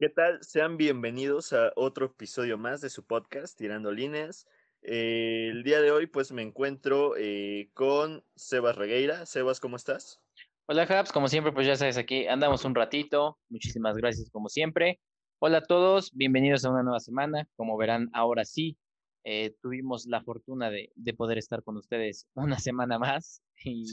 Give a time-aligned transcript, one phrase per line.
[0.00, 0.38] ¿Qué tal?
[0.44, 4.46] Sean bienvenidos a otro episodio más de su podcast, Tirando Líneas.
[4.80, 9.26] Eh, el día de hoy, pues me encuentro eh, con Sebas Regueira.
[9.26, 10.22] Sebas, ¿cómo estás?
[10.66, 11.10] Hola, Habs.
[11.10, 13.40] Como siempre, pues ya sabes, aquí andamos un ratito.
[13.48, 15.00] Muchísimas gracias, como siempre.
[15.40, 17.48] Hola a todos, bienvenidos a una nueva semana.
[17.56, 18.78] Como verán, ahora sí,
[19.24, 23.42] eh, tuvimos la fortuna de, poder estar con ustedes una semana más.
[23.56, 23.84] Sí,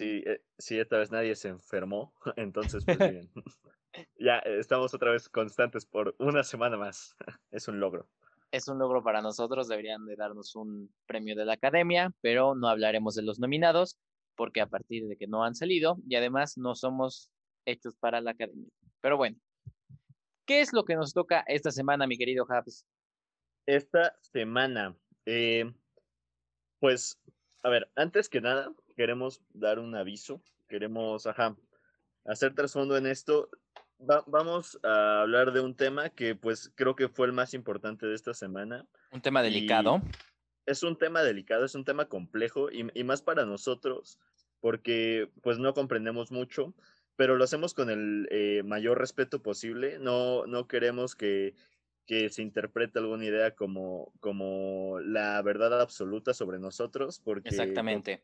[0.60, 3.32] sí, esta vez nadie se enfermó, entonces, pues bien.
[4.20, 7.16] ya estamos otra vez constantes por una semana más.
[7.52, 8.08] es un logro.
[8.52, 12.70] Es un logro para nosotros, deberían de darnos un premio de la academia, pero no
[12.70, 13.98] hablaremos de los nominados
[14.36, 17.30] porque a partir de que no han salido y además no somos
[17.66, 18.70] hechos para la academia.
[19.02, 19.38] Pero bueno,
[20.46, 22.86] ¿qué es lo que nos toca esta semana, mi querido Habs?
[23.66, 25.74] Esta semana, eh,
[26.80, 27.20] pues,
[27.64, 31.56] a ver, antes que nada, queremos dar un aviso, queremos, ajá,
[32.26, 33.50] hacer trasfondo en esto
[34.00, 38.16] vamos a hablar de un tema que pues creo que fue el más importante de
[38.16, 38.86] esta semana.
[39.12, 40.02] Un tema delicado.
[40.66, 44.20] Es un tema delicado, es un tema complejo y, y, más para nosotros
[44.60, 46.74] porque pues no comprendemos mucho,
[47.16, 50.00] pero lo hacemos con el eh, mayor respeto posible.
[50.00, 51.54] No, no queremos que
[52.06, 58.24] que se interprete alguna idea como, como la verdad absoluta sobre nosotros, porque Exactamente.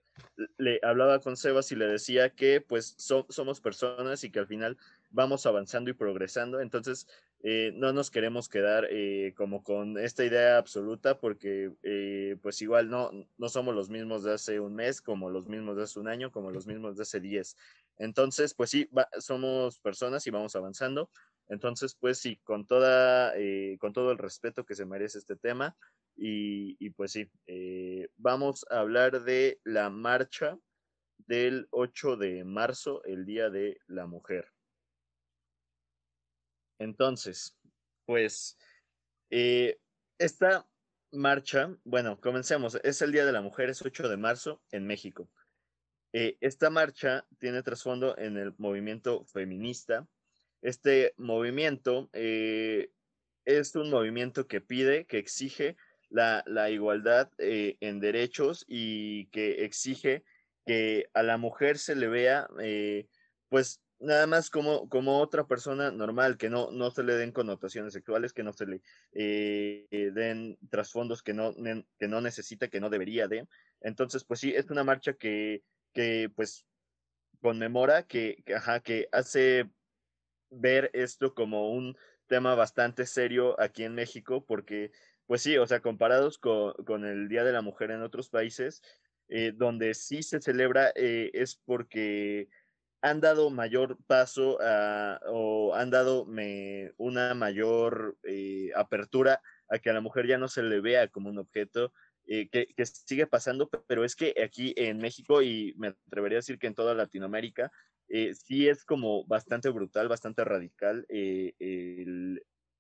[0.58, 4.78] le hablaba con Sebas y le decía que pues somos personas y que al final
[5.10, 7.08] vamos avanzando y progresando, entonces
[7.44, 12.90] eh, no nos queremos quedar eh, como con esta idea absoluta porque eh, pues igual
[12.90, 16.08] no, no somos los mismos de hace un mes, como los mismos de hace un
[16.08, 17.58] año, como los mismos de hace diez.
[17.98, 21.10] Entonces, pues sí, somos personas y vamos avanzando,
[21.52, 25.76] entonces, pues sí, con, toda, eh, con todo el respeto que se merece este tema.
[26.16, 30.58] Y, pues sí, eh, vamos a hablar de la marcha
[31.18, 34.48] del 8 de marzo, el Día de la Mujer.
[36.80, 37.54] Entonces,
[38.06, 38.58] pues
[39.30, 39.78] eh,
[40.20, 40.66] esta
[41.12, 45.30] marcha, bueno, comencemos, es el Día de la Mujer, es 8 de marzo en México.
[46.14, 50.08] esta marcha tiene trasfondo en el movimiento feminista
[50.62, 52.92] este movimiento eh,
[53.46, 55.76] es un movimiento que pide, que exige
[56.10, 60.24] la, igualdad eh, en derechos y que exige
[60.66, 63.08] que a la mujer se le vea, eh,
[63.50, 67.94] pues nada más como, como otra persona normal, que no, no se le den connotaciones
[67.94, 68.82] sexuales, que no se le
[70.12, 71.54] den trasfondos que no,
[71.98, 73.48] que no necesita, que no debería de.
[73.80, 76.66] Entonces, pues sí, es una marcha que, que pues
[77.42, 79.70] conmemora, que, que, ajá, que hace
[80.52, 81.98] ver esto como un
[82.28, 84.92] tema bastante serio aquí en México, porque,
[85.26, 88.82] pues sí, o sea, comparados con, el Día de la Mujer en otros países,
[89.28, 92.48] eh, donde sí se celebra eh, es porque
[93.02, 94.60] han dado mayor paso
[95.28, 100.48] o han dado me, una mayor eh, apertura a que a la mujer ya no
[100.48, 101.94] se le vea como un objeto,
[102.26, 106.60] que, que, sigue pasando, pero es que aquí en México y me atrevería a decir
[106.60, 107.74] que en toda Latinoamérica,
[108.14, 111.54] eh, sí es como bastante brutal, bastante radical eh,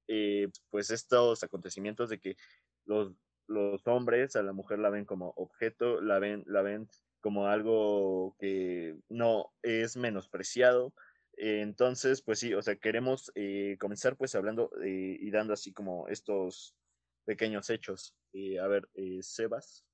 [0.10, 2.36] eh, pues estos acontecimientos de que
[2.84, 3.14] los,
[3.48, 6.90] los hombres a la mujer la ven como objeto, la ven, la ven
[7.22, 10.94] como algo que no es menospreciado.
[11.38, 13.32] entonces, pues sí, o sea, queremos
[13.80, 16.76] comenzar pues hablando y dando así como estos
[17.24, 18.14] pequeños hechos.
[18.62, 18.90] a ver,
[19.22, 19.86] Sebas.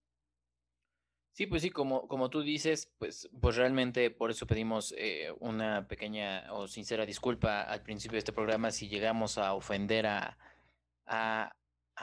[1.38, 5.88] Sí, pues sí, como, como tú dices, pues, pues realmente por eso pedimos eh, una
[5.88, 10.36] pequeña o sincera disculpa al principio de este programa si llegamos a ofender a,
[11.06, 11.54] a,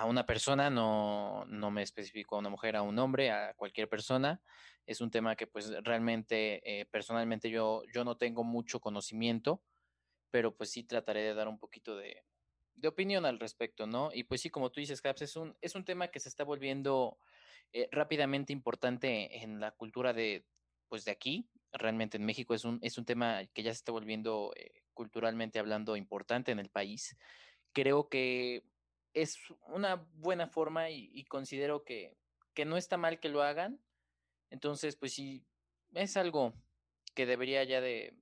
[0.07, 4.41] una persona, no, no me especifico a una mujer, a un hombre, a cualquier persona.
[4.87, 9.65] Es un tema que pues realmente, eh, personalmente yo, yo no tengo mucho conocimiento,
[10.31, 12.23] pero pues sí trataré de dar un poquito de,
[12.77, 14.11] de opinión al respecto, ¿no?
[14.15, 16.45] Y pues sí, como tú dices, Caps, es un, es un tema que se está
[16.45, 17.19] volviendo
[17.77, 20.47] eh, rápidamente importante en la cultura de,
[20.89, 23.91] pues de aquí, realmente en México es un, es un tema que ya se está
[23.91, 27.17] volviendo eh, culturalmente hablando importante en el país.
[27.73, 28.63] Creo que
[29.13, 32.17] es una buena forma y, considero que,
[32.55, 33.81] que, no está mal que lo hagan.
[34.51, 35.45] Entonces, pues sí,
[35.95, 36.55] es algo
[37.17, 38.17] que debería ya de,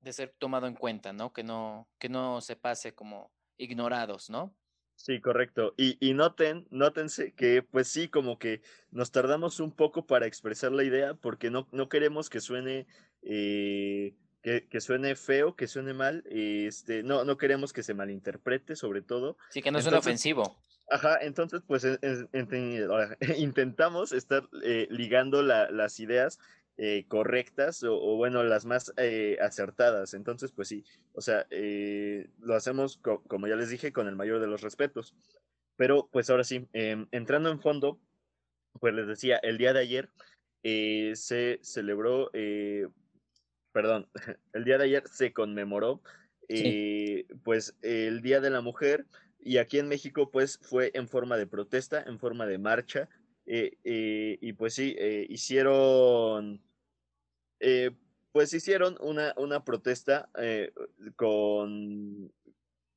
[0.00, 1.34] de ser tomado en cuenta, ¿no?
[1.34, 4.56] Que no, que no se pase como ignorados, ¿no?
[5.02, 5.72] Sí, correcto.
[5.78, 8.60] Y, y noten, nótense que pues sí, como que
[8.90, 12.86] nos tardamos un poco para expresar la idea porque no, no queremos que suene,
[13.22, 18.76] eh, que, que, suene feo, que suene mal, este, no, no queremos que se malinterprete
[18.76, 19.38] sobre todo.
[19.48, 20.62] Sí, que no suene ofensivo.
[20.90, 21.86] Ajá, entonces pues
[23.38, 26.38] intentamos estar eh, ligando la, las ideas
[26.82, 30.14] eh, correctas o, bueno, las más eh, acertadas.
[30.14, 30.82] Entonces, pues sí,
[31.12, 35.14] o sea, lo hacemos, como ya les dije, con el mayor de los respetos.
[35.76, 38.00] Pero pues ahora sí, em, entrando en fondo,
[38.80, 40.08] pues les decía, el día de ayer
[40.62, 42.30] se celebró,
[43.72, 44.08] perdón,
[44.54, 46.00] el día de ayer se conmemoró
[47.44, 49.04] pues el Día de la Mujer
[49.38, 53.10] y aquí en México pues fue en forma de protesta, en forma de marcha
[53.44, 54.96] eh, eh, y pues sí,
[57.60, 57.92] eh,
[58.32, 60.28] pues hicieron una, una protesta
[61.16, 62.32] con,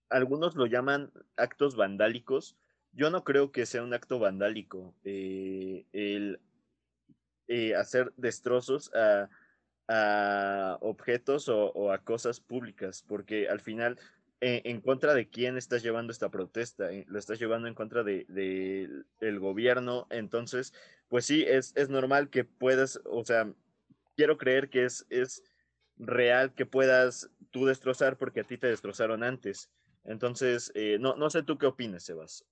[0.09, 2.55] algunos lo llaman actos vandálicos,
[2.91, 6.39] yo no creo que sea un acto vandálico el
[7.75, 9.29] hacer destrozos a,
[9.87, 13.99] a objetos o, a cosas públicas, porque al final
[14.41, 18.03] eh, en contra de quién estás llevando esta protesta, eh, lo estás llevando en contra
[18.03, 18.25] de,
[19.19, 20.73] el gobierno, entonces,
[21.07, 23.51] pues sí, es, es normal que puedas, o sea,
[24.15, 25.43] quiero creer que es, es
[25.97, 29.69] real que puedas tú destrozar porque a ti te destrozaron antes.
[30.03, 32.45] Entonces, eh, no, no sé tú qué opinas, Sebas.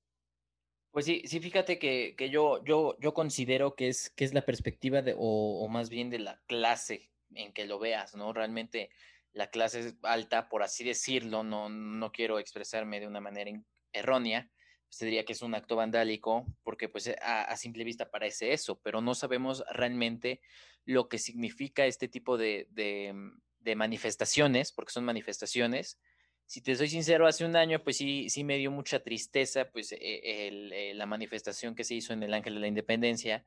[0.92, 4.42] Pues sí, sí, fíjate que, que yo, yo, yo considero que es, que es la
[4.42, 8.34] perspectiva de, o, más bien de la clase en que lo veas, ¿no?
[8.34, 8.90] Realmente
[9.32, 13.52] la clase alta, por así decirlo, no, no quiero expresarme de una manera
[13.94, 14.52] errónea,
[14.90, 19.00] pues diría que es un acto vandálico, porque pues a, simple vista parece eso, pero
[19.00, 20.42] no sabemos realmente
[20.86, 26.00] lo que significa este tipo de, de, manifestaciones, porque son manifestaciones.
[26.46, 29.94] Si te soy sincero, hace un año pues sí, sí me dio mucha tristeza pues
[29.94, 33.46] e, e, la manifestación que se hizo en el Ángel de la Independencia,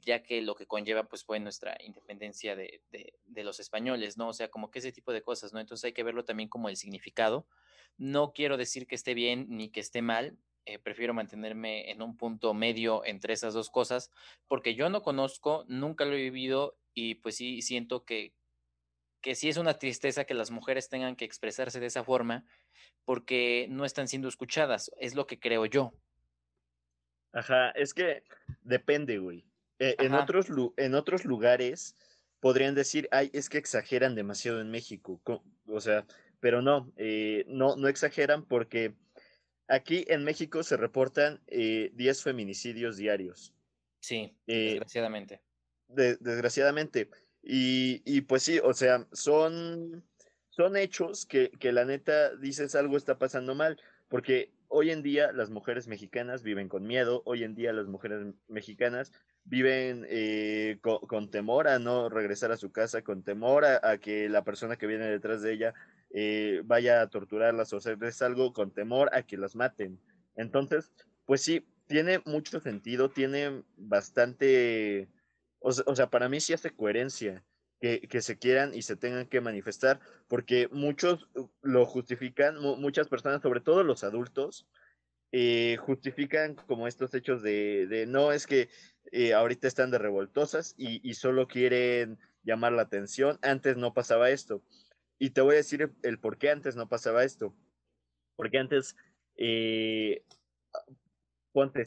[0.00, 2.80] ya que lo que conlleva pues fue nuestra independencia de,
[3.42, 4.28] los españoles, ¿no?
[4.28, 5.60] O sea, como que ese tipo de cosas, ¿no?
[5.60, 7.46] Entonces hay que verlo también como el significado.
[7.96, 12.16] No quiero decir que esté bien ni que esté mal, eh, prefiero mantenerme en un
[12.16, 14.10] punto medio entre esas dos cosas,
[14.48, 18.32] porque yo no conozco, nunca lo he vivido y pues sí siento que,
[19.20, 22.44] que sí es una tristeza que las mujeres tengan que expresarse de esa forma
[23.04, 25.92] porque no están siendo escuchadas, es lo que creo yo.
[27.32, 28.22] Ajá, es que
[28.62, 29.44] depende, güey.
[29.80, 30.46] Eh, en, otros,
[30.76, 31.96] en otros lugares
[32.40, 35.20] podrían decir, ay, es que exageran demasiado en México.
[35.66, 36.06] O sea,
[36.40, 38.94] pero no, eh, no, no exageran porque
[39.68, 43.54] aquí en México se reportan 10 eh, feminicidios diarios.
[44.00, 45.40] Sí, desgraciadamente.
[45.88, 47.08] desgraciadamente.
[47.42, 50.04] Y, y, pues sí, o sea, son,
[50.48, 53.78] son hechos que, que la neta dices algo está pasando mal,
[54.08, 58.34] porque hoy en día las mujeres mexicanas viven con miedo, hoy en día las mujeres
[58.48, 59.12] mexicanas
[59.44, 64.42] viven eh, con, temor a no regresar a su casa, con temor a, que la
[64.42, 65.74] persona que viene detrás de ella
[66.14, 70.00] eh, vaya a torturarlas o hacerles algo, con temor a que las maten.
[70.36, 70.92] Entonces,
[71.26, 75.10] pues sí, tiene mucho sentido, tiene bastante,
[75.58, 77.44] o, sea, para mí sí hace coherencia.
[77.80, 81.28] Que, que, se quieran y se tengan que manifestar, porque muchos
[81.60, 84.66] lo justifican, muchas personas, sobre todo los adultos,
[85.36, 88.68] eh, justifican como estos hechos de, no, es que
[89.10, 93.40] eh, ahorita están de revoltosas y, solo quieren llamar la atención.
[93.42, 94.62] Antes no pasaba esto.
[95.24, 97.56] Y te voy a decir el, por qué antes no pasaba esto.
[98.36, 98.94] Porque antes,
[99.38, 100.22] eh,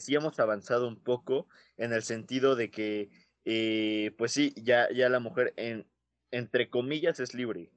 [0.00, 1.46] sí hemos avanzado un poco
[1.76, 3.10] en el sentido de que,
[3.44, 5.86] eh, pues sí, ya, ya la mujer, en,
[6.32, 7.70] entre comillas, es libre.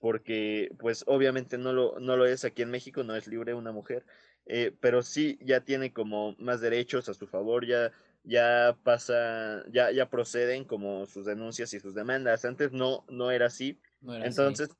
[0.00, 3.70] Porque, pues obviamente no lo, no lo es aquí en México, no es libre una
[3.70, 4.06] mujer
[4.46, 7.92] eh, pero sí ya tiene como más derechos a su favor, ya,
[8.24, 12.44] ya pasa, ya, ya proceden como sus denuncias y sus demandas.
[12.44, 13.78] Antes no, no era así.
[14.04, 14.70] Entonces,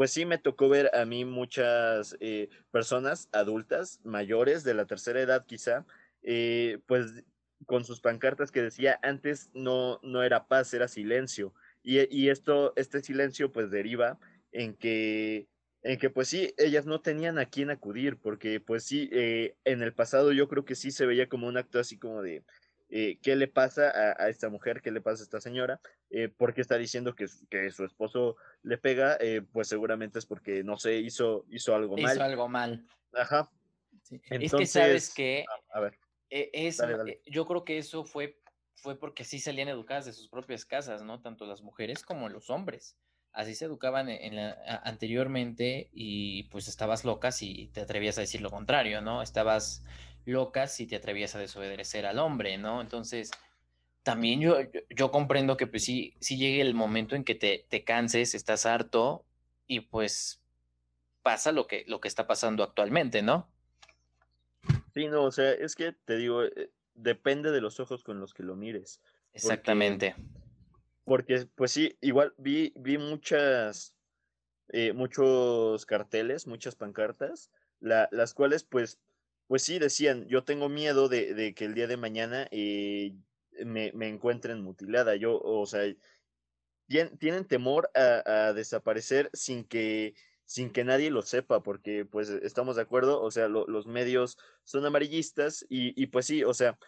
[0.00, 5.20] pues sí me tocó ver a mí muchas eh, personas adultas, mayores, de la tercera
[5.20, 5.84] edad quizá,
[6.22, 7.22] eh, pues
[7.66, 11.52] con sus pancartas que decía antes no, no era paz, era silencio.
[11.82, 14.18] Y, esto, este silencio pues deriva
[14.52, 15.48] en que
[15.82, 19.82] en que pues sí, ellas no tenían a quién acudir, porque pues sí, eh, en
[19.82, 22.42] el pasado yo creo que sí se veía como un acto así como de,
[22.90, 24.82] eh, ¿qué le pasa a, esta mujer?
[24.82, 25.80] ¿Qué le pasa a esta señora?
[26.10, 29.16] Eh, ¿Por qué está diciendo que, que su esposo le pega?
[29.20, 32.14] Eh, pues seguramente es porque, no sé, hizo, hizo algo mal.
[32.14, 32.84] Hizo algo mal.
[33.14, 33.50] Ajá.
[34.10, 35.44] es que sabes que...
[35.48, 35.98] Ah, a ver.
[36.28, 36.82] E, es,
[37.26, 38.40] Yo creo que eso fue,
[38.74, 41.20] fue porque sí salían educadas de sus propias casas, ¿no?
[41.20, 42.96] Tanto las mujeres como los hombres
[43.32, 44.38] así se educaban en
[44.84, 49.22] anteriormente y pues estabas loca si te atrevías a decir lo contrario, ¿no?
[49.22, 49.84] Estabas
[50.24, 52.80] loca si te atrevías a desobedecer al hombre, ¿no?
[52.80, 53.30] Entonces,
[54.02, 54.56] también yo,
[54.90, 58.66] yo, comprendo que pues sí, sí llegue el momento en que te, te, canses, estás
[58.66, 59.24] harto
[59.66, 60.40] y pues
[61.22, 63.48] pasa lo que, lo que está pasando actualmente, ¿no?
[64.94, 68.34] Sí, no, o sea, es que te digo, eh, depende de los ojos con los
[68.34, 69.00] que lo mires.
[69.32, 70.14] Exactamente
[71.10, 73.96] porque pues sí, igual vi, vi muchas,
[74.68, 77.50] eh, muchos carteles, muchas pancartas,
[77.80, 79.00] las cuales pues,
[79.50, 83.16] pues sí decían, yo tengo miedo de, que el día de mañana eh,
[83.64, 85.92] me, me, encuentren mutilada, yo, o sea,
[87.18, 90.14] tienen temor a, desaparecer sin que
[90.44, 94.86] sin que nadie lo sepa, porque pues estamos de acuerdo, o sea, los medios son
[94.86, 96.78] amarillistas y, y, pues sí, o sea,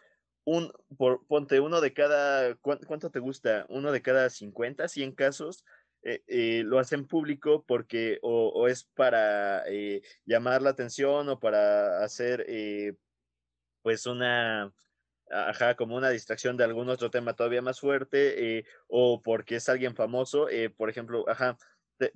[0.45, 3.66] un, por, ponte uno de cada, ¿cuánto, te gusta?
[3.71, 5.64] Uno de cada 50, 100 casos,
[6.05, 12.03] eh, eh, lo hacen público porque o, es para eh, llamar la atención o para
[12.03, 12.45] hacer
[13.83, 14.73] pues una,
[15.31, 19.95] ajá, como una distracción de algún otro tema todavía más fuerte o porque es alguien
[19.95, 21.57] famoso, por ejemplo, ajá,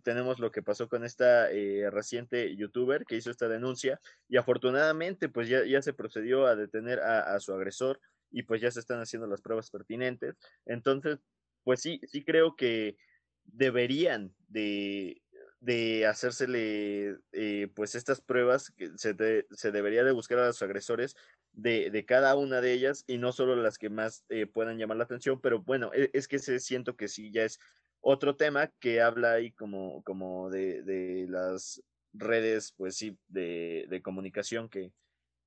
[0.03, 1.49] tenemos lo que pasó con esta
[1.91, 7.01] reciente youtuber que hizo esta denuncia y afortunadamente pues ya, ya se procedió a detener
[7.01, 8.01] a, su agresor
[8.33, 10.37] y pues ya se están haciendo las pruebas pertinentes.
[10.65, 11.19] Entonces,
[11.63, 12.97] pues sí, sí creo que
[13.47, 15.23] deberían de,
[15.61, 19.17] de hacérsele eh, pues estas pruebas, que se,
[19.51, 21.17] se debería de buscar a los agresores
[21.53, 24.99] de, de, cada una de ellas y no solo las que más eh, puedan llamar
[24.99, 27.59] la atención, pero bueno, e, es, que se, siento que sí ya es
[28.01, 34.03] otro tema que habla ahí como, como de, de las redes, pues sí, de, de
[34.03, 34.93] comunicación, que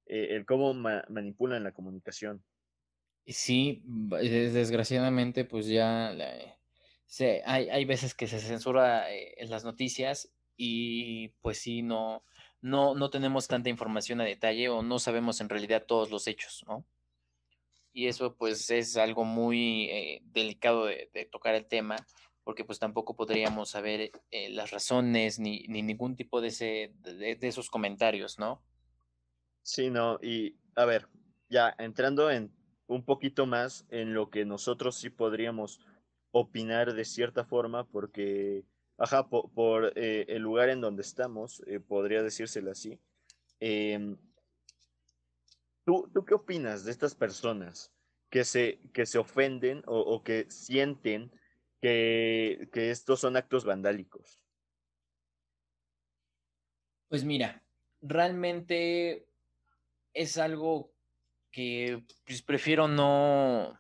[0.07, 2.43] eh, el cómo manipulan la comunicación.
[3.25, 6.11] Sí, desgraciadamente, pues ya
[7.45, 12.23] hay, hay, veces que se censura eh, en las noticias y pues sí, no,
[12.61, 16.63] no, no tenemos tanta información a detalle o no sabemos en realidad todos los hechos,
[16.67, 16.85] ¿no?
[17.91, 21.95] Y eso pues es algo muy eh, delicado de, tocar el tema
[22.43, 27.37] porque pues tampoco podríamos saber eh, las razones ni, ni, ningún tipo de, ese, de
[27.41, 28.63] esos comentarios, ¿no?
[29.61, 31.07] Sí, no, y a ver,
[31.49, 32.51] ya entrando en
[32.87, 35.79] un poquito más en lo que nosotros sí podríamos
[36.31, 38.63] opinar de cierta forma, porque,
[38.97, 42.99] ajá, por, eh, el lugar en donde estamos, eh, podría decírselo así.
[43.59, 44.17] Em,
[45.85, 47.91] ¿tú, ¿tú, qué opinas de estas personas
[48.29, 51.31] que se, que se ofenden o, que sienten
[51.81, 54.43] que, que estos son actos vandálicos?
[57.07, 57.63] Pues mira,
[58.01, 59.27] realmente
[60.13, 60.93] es algo
[61.51, 63.79] que pues, prefiero no,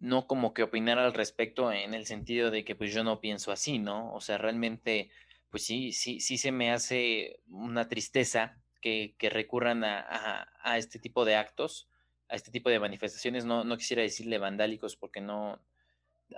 [0.00, 3.52] no como que opinar al respecto en el sentido de que pues yo no pienso
[3.52, 4.12] así, ¿no?
[4.14, 5.10] O sea, realmente,
[5.50, 10.98] pues sí, sí, sí se me hace una tristeza que, que recurran a, a, este
[10.98, 11.88] tipo de actos,
[12.28, 13.44] a este tipo de manifestaciones.
[13.44, 15.60] No, no quisiera decirle vandálicos porque no,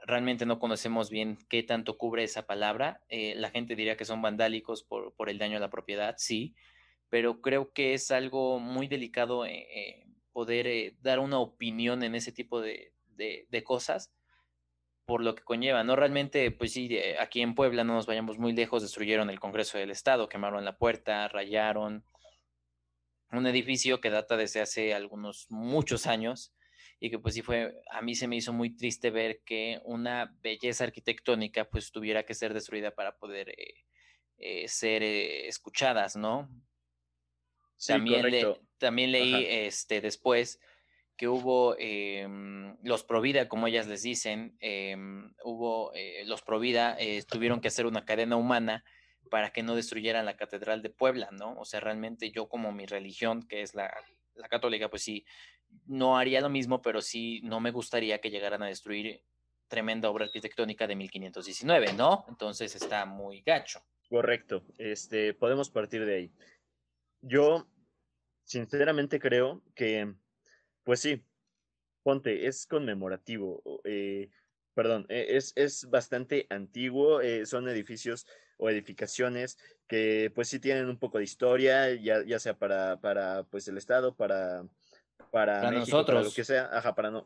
[0.06, 3.02] realmente no conocemos bien qué tanto cubre esa palabra.
[3.08, 6.54] Eh, la gente diría que son vandálicos por, por, el daño a la propiedad, sí,
[7.10, 12.30] pero creo que es algo muy delicado eh, eh poder dar una opinión en ese
[12.30, 14.10] tipo de, de, cosas
[15.04, 15.96] por lo que conlleva, ¿no?
[15.96, 19.90] Realmente, pues sí, aquí en Puebla no nos vayamos muy lejos, destruyeron el Congreso del
[19.90, 22.04] Estado, quemaron la puerta, rayaron
[23.32, 26.52] un edificio que data desde hace algunos muchos años
[26.98, 30.36] y que pues sí fue, a mí se me hizo muy triste ver que una
[30.42, 33.74] belleza arquitectónica pues tuviera que ser destruida para poder eh,
[34.36, 36.48] eh, ser escuchadas, ¿no?
[37.86, 40.60] también, también leí este, después
[41.20, 47.22] que hubo em, los Provida, como ellas les dicen, em, hubo eh, los Provida eh,
[47.28, 48.86] tuvieron que hacer una cadena humana
[49.30, 51.58] para que no destruyeran la Catedral de Puebla, ¿no?
[51.58, 53.94] O sea, realmente yo como mi religión, que es la,
[54.34, 55.26] la católica, pues sí,
[55.84, 59.22] no haría lo mismo, pero sí no me gustaría que llegaran a destruir
[59.68, 62.24] tremenda obra arquitectónica de 1519, ¿no?
[62.30, 63.82] Entonces está muy gacho.
[64.08, 66.32] Correcto, este, podemos partir de ahí.
[67.20, 67.68] Yo
[68.44, 70.14] sinceramente creo que,
[70.90, 71.22] pues sí,
[72.02, 74.28] ponte, es conmemorativo, eh,
[74.74, 79.56] perdón, e, es, es bastante antiguo, eh, son edificios o edificaciones
[79.86, 83.78] que pues sí tienen un poco de historia, ya, ya sea para, para pues el
[83.78, 84.64] Estado, para,
[85.30, 86.06] para, nosotros.
[86.06, 87.24] para lo que sea, ajá, para no,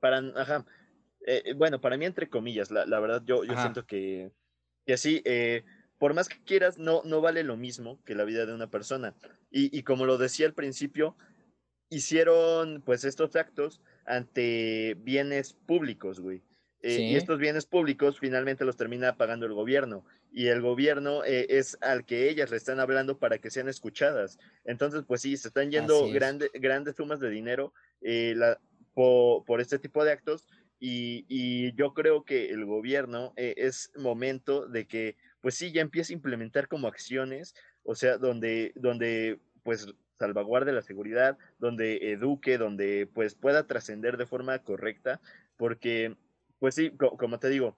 [0.00, 0.66] para, ajá,
[1.28, 4.32] eh, bueno, para mí entre comillas, la, la verdad yo, yo siento que,
[4.84, 5.62] que así, eh,
[5.98, 9.14] por más que quieras, no, no vale lo mismo que la vida de una persona.
[9.52, 11.16] Y, y como lo decía al principio,
[11.90, 16.42] hicieron pues estos actos ante bienes públicos, güey.
[16.82, 20.04] Eh, y estos bienes públicos finalmente los termina pagando el gobierno.
[20.30, 24.38] Y el gobierno eh, es al que ellas le están hablando para que sean escuchadas.
[24.64, 28.60] Entonces, pues sí, se están yendo grandes sumas de dinero eh, la,
[28.94, 30.46] por, por, este tipo de actos.
[30.78, 36.12] Y, y yo creo que el gobierno es momento de que pues sí, ya empieza
[36.12, 39.86] a implementar como acciones, o sea, donde, donde pues
[40.18, 45.20] salvaguarde la seguridad, donde eduque, donde pues pueda trascender de forma correcta,
[45.56, 46.16] porque
[46.58, 47.76] pues sí, como te digo,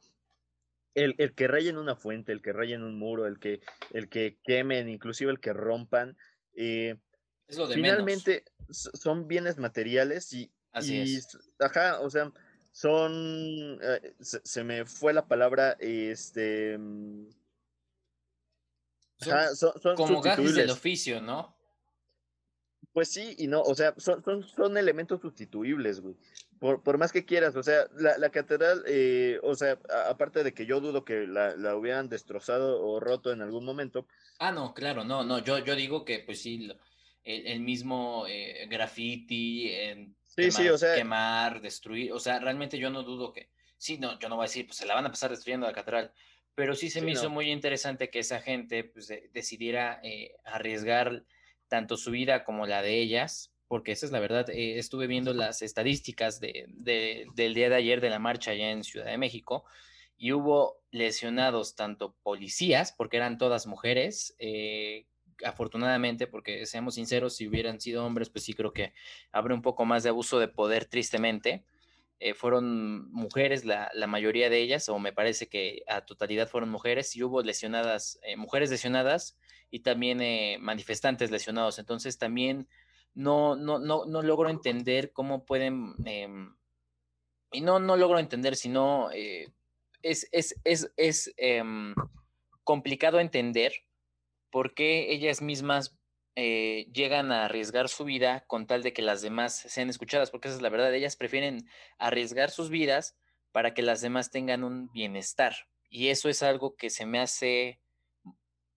[0.94, 3.60] el, el, que rayen una fuente, el que rayen un muro, el que,
[3.92, 6.16] el que quemen, inclusive el que rompan,
[6.54, 6.96] eh,
[7.72, 11.18] finalmente son bienes materiales y, Así
[11.58, 12.30] ajá, o sea,
[12.72, 16.78] son, eh, se, me fue la palabra, este,
[19.54, 21.57] son, como gajes del oficio, ¿no?
[22.98, 26.16] Pues sí y no, o sea, son, son, son elementos sustituibles, güey.
[26.58, 29.78] Por, por, más que quieras, o sea, la, la catedral, eh, o sea,
[30.10, 34.08] aparte de que yo dudo que la, la, hubieran destrozado o roto en algún momento.
[34.40, 36.68] Ah, no, claro, no, no, yo, yo digo que pues sí,
[37.22, 42.80] el, el mismo eh, graffiti, sí, quemar, sí, o sea, quemar, destruir, o sea, realmente
[42.80, 45.06] yo no dudo que, sí, no, yo no voy a decir, pues se la van
[45.06, 46.12] a pasar destruyendo la catedral,
[46.56, 51.22] pero sí se me hizo muy interesante que esa gente pues, decidiera eh, arriesgar
[51.68, 54.48] tanto su vida como la de ellas, porque esa es la verdad.
[54.50, 56.66] Eh, estuve viendo las estadísticas de,
[57.34, 59.64] del día de ayer de la marcha allá en Ciudad de México
[60.16, 65.06] y hubo lesionados tanto policías, porque eran todas mujeres, eh,
[65.44, 68.92] afortunadamente, porque seamos sinceros, si hubieran sido hombres, pues sí creo que
[69.30, 71.64] habrá un poco más de abuso de poder, tristemente.
[72.20, 76.68] Eh, fueron mujeres, la, la, mayoría de ellas, o me parece que a totalidad fueron
[76.68, 79.36] mujeres, y hubo lesionadas, mujeres lesionadas
[79.70, 81.78] y también eh, manifestantes lesionados.
[81.78, 82.68] Entonces también
[83.14, 86.54] no, no, no, no logro entender cómo pueden, em,
[87.52, 89.52] y no, no logro entender, sino eh,
[90.02, 91.94] es, es, es, es em,
[92.64, 93.72] complicado entender
[94.50, 95.97] por qué ellas mismas
[96.40, 100.46] eh, llegan a arriesgar su vida con tal de que las demás sean escuchadas, porque
[100.46, 101.68] esa es la verdad, ellas prefieren
[101.98, 103.16] arriesgar sus vidas
[103.50, 105.56] para que las demás tengan un bienestar.
[105.90, 107.80] Y eso es algo que se me hace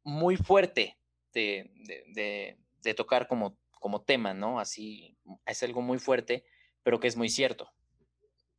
[0.01, 0.97] muy fuerte
[1.33, 2.57] de,
[2.95, 4.59] tocar como, como tema, ¿no?
[4.59, 5.15] Así
[5.45, 6.43] es algo muy fuerte,
[6.81, 7.69] pero que es muy cierto.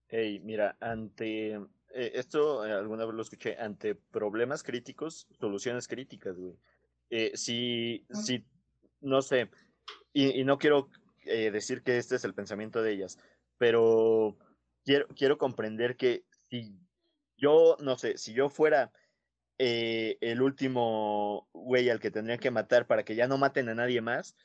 [0.07, 1.55] Hey, mira, ante
[1.93, 6.55] eh, esto eh, alguna vez lo escuché, ante problemas críticos, soluciones críticas, güey.
[7.11, 8.47] Eh, si, si,
[9.03, 9.51] no sé,
[10.13, 10.89] y, no quiero
[11.25, 13.19] decir que este es el pensamiento de ellas,
[13.59, 14.37] pero
[14.85, 16.77] quiero, quiero comprender que si
[17.37, 18.93] yo, no sé, si yo fuera
[19.59, 23.75] eh, el último güey al que tendrían que matar para que ya no maten a
[23.75, 24.37] nadie más,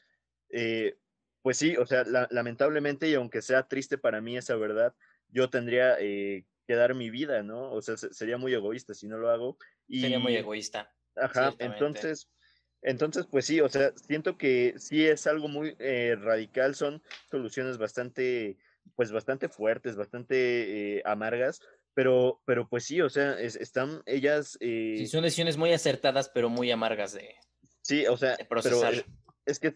[0.49, 0.97] eh,
[1.41, 4.93] pues sí, o sea, lamentablemente y aunque sea triste para mí esa verdad,
[5.29, 7.71] yo tendría eh, que dar mi vida, ¿no?
[7.71, 9.57] O sea, sería muy egoísta si no lo hago.
[9.87, 10.93] Y, sería muy egoísta.
[11.15, 12.29] Ajá, entonces,
[12.81, 15.75] entonces, pues sí, o sea, siento que sí es algo muy
[16.15, 18.57] radical, son soluciones bastante,
[18.95, 21.61] pues bastante fuertes, bastante amargas,
[21.93, 24.57] pero, pero pues sí, o sea, están ellas...
[24.59, 27.35] sí, eh son decisiones muy acertadas, pero muy amargas de...
[27.81, 28.61] Sí, o sea, pero
[29.47, 29.73] es, que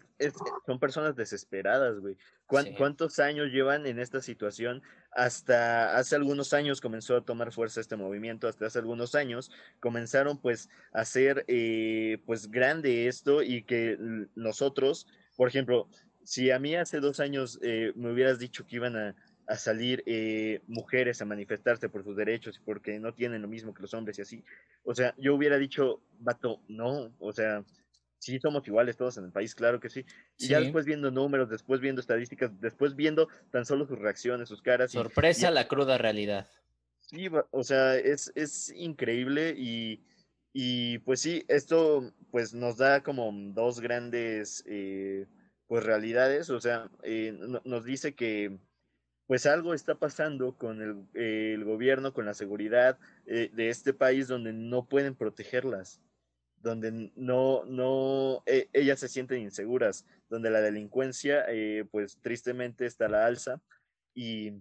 [0.66, 2.16] son personas desesperadas, güey.
[2.46, 4.82] ¿Cuántos años llevan en esta situación?
[5.10, 10.38] Hasta hace algunos años comenzó a tomar fuerza este movimiento, hasta hace algunos años comenzaron
[10.38, 13.98] pues a hacer eh, pues grande esto y que
[14.34, 15.06] nosotros,
[15.36, 15.88] por ejemplo,
[16.24, 20.02] si a mí hace dos años eh, me hubieras dicho que iban a a salir
[20.06, 23.92] eh, mujeres a manifestarse por sus derechos y porque no tienen lo mismo que los
[23.92, 24.44] hombres y así.
[24.84, 27.64] O sea, yo hubiera dicho, vato, no, o sea,
[28.22, 30.06] sí somos iguales todos en el país, claro que sí.
[30.38, 34.62] Y ya después viendo números, después viendo estadísticas, después viendo tan solo sus reacciones, sus
[34.62, 34.92] caras.
[34.92, 36.48] Sorpresa la cruda realidad.
[37.00, 40.04] Sí, o sea, es, es increíble y,
[40.52, 45.26] y pues sí, esto pues nos da como dos grandes eh,
[45.66, 48.56] pues realidades, o sea, eh, nos dice que
[49.26, 54.52] pues algo está pasando con el, gobierno, con la seguridad eh, de este país donde
[54.52, 56.00] no pueden protegerlas,
[56.62, 63.06] donde no, no, e, ellas se sienten inseguras, donde la delincuencia, eh, pues tristemente está
[63.06, 63.60] a la alza
[64.14, 64.52] y,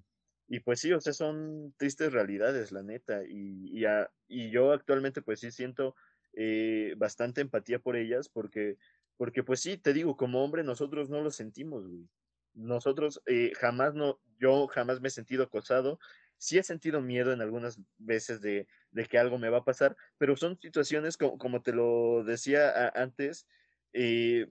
[0.48, 3.86] y, pues sí, o sea, son tristes realidades, la neta, y, y,
[4.28, 5.96] y yo actualmente pues sí siento
[6.34, 8.78] eh, bastante empatía por ellas porque,
[9.18, 12.08] porque pues sí, te digo, como hombre nosotros no lo sentimos, güey
[12.54, 16.00] nosotros eh, jamás no, yo jamás me he sentido acosado.
[16.42, 19.96] Sí he sentido miedo en algunas veces de, de que algo me va a pasar,
[20.18, 23.48] pero son situaciones como, como te lo decía antes,
[23.94, 24.48] eh,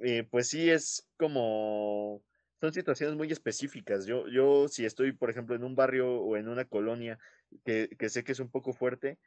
[0.00, 2.24] eh, pues sí es como,
[2.60, 4.06] son situaciones muy específicas.
[4.06, 7.18] Yo, yo si estoy, por ejemplo, en un barrio o en una colonia
[7.64, 9.18] que, que sé que es un poco fuerte,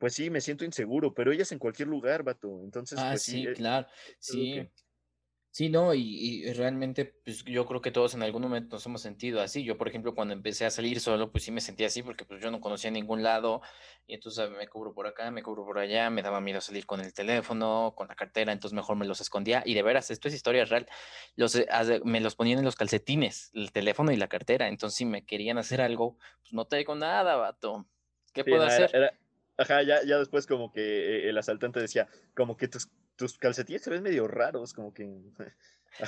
[0.00, 2.62] pues sí, me siento inseguro, pero ellas en cualquier lugar, vato.
[2.64, 4.70] Entonces, ah, pues sí, claro, sí.
[5.54, 9.40] Sí, no, y, realmente, pues yo creo que todos en algún momento nos hemos sentido
[9.40, 9.62] así.
[9.62, 12.42] Yo, por ejemplo, cuando empecé a salir solo, pues sí me sentía así porque pues
[12.42, 13.62] yo no conocía ningún lado
[14.04, 17.00] y entonces me cubro por acá, me cubro por allá, me daba miedo salir con
[17.00, 20.34] el teléfono, con la cartera, entonces mejor me los escondía y de veras, esto es
[20.34, 20.88] historia real,
[21.36, 21.68] los, eh,
[22.04, 25.58] me los ponían en los calcetines, el teléfono y la cartera, entonces si me querían
[25.58, 27.86] hacer algo, pues no tengo nada, vato.
[28.32, 28.90] ¿Qué puedo hacer?
[29.56, 33.82] ajá, ya, ya después como que eh, el asaltante decía, como que tus tus calcetines
[33.82, 35.08] se ven medio raros, como que.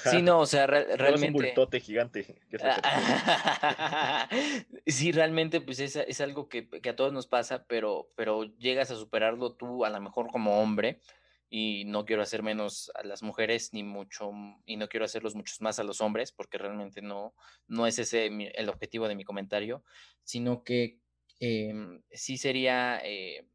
[0.02, 1.28] Sí, no, o sea, realmente.
[1.28, 2.40] un bultote gigante.
[4.86, 8.90] sí, realmente, pues es, es algo que, que, a todos nos pasa, pero, pero llegas
[8.90, 11.00] a superarlo tú, a lo mejor como hombre,
[11.48, 14.32] y no quiero hacer menos a las mujeres, ni mucho,
[14.64, 17.36] y no quiero hacerlos muchos más a los hombres, porque realmente no,
[17.68, 19.84] no es ese el objetivo de mi comentario,
[20.24, 20.98] sino que
[21.38, 23.00] em, sí sería.
[23.04, 23.46] Eh,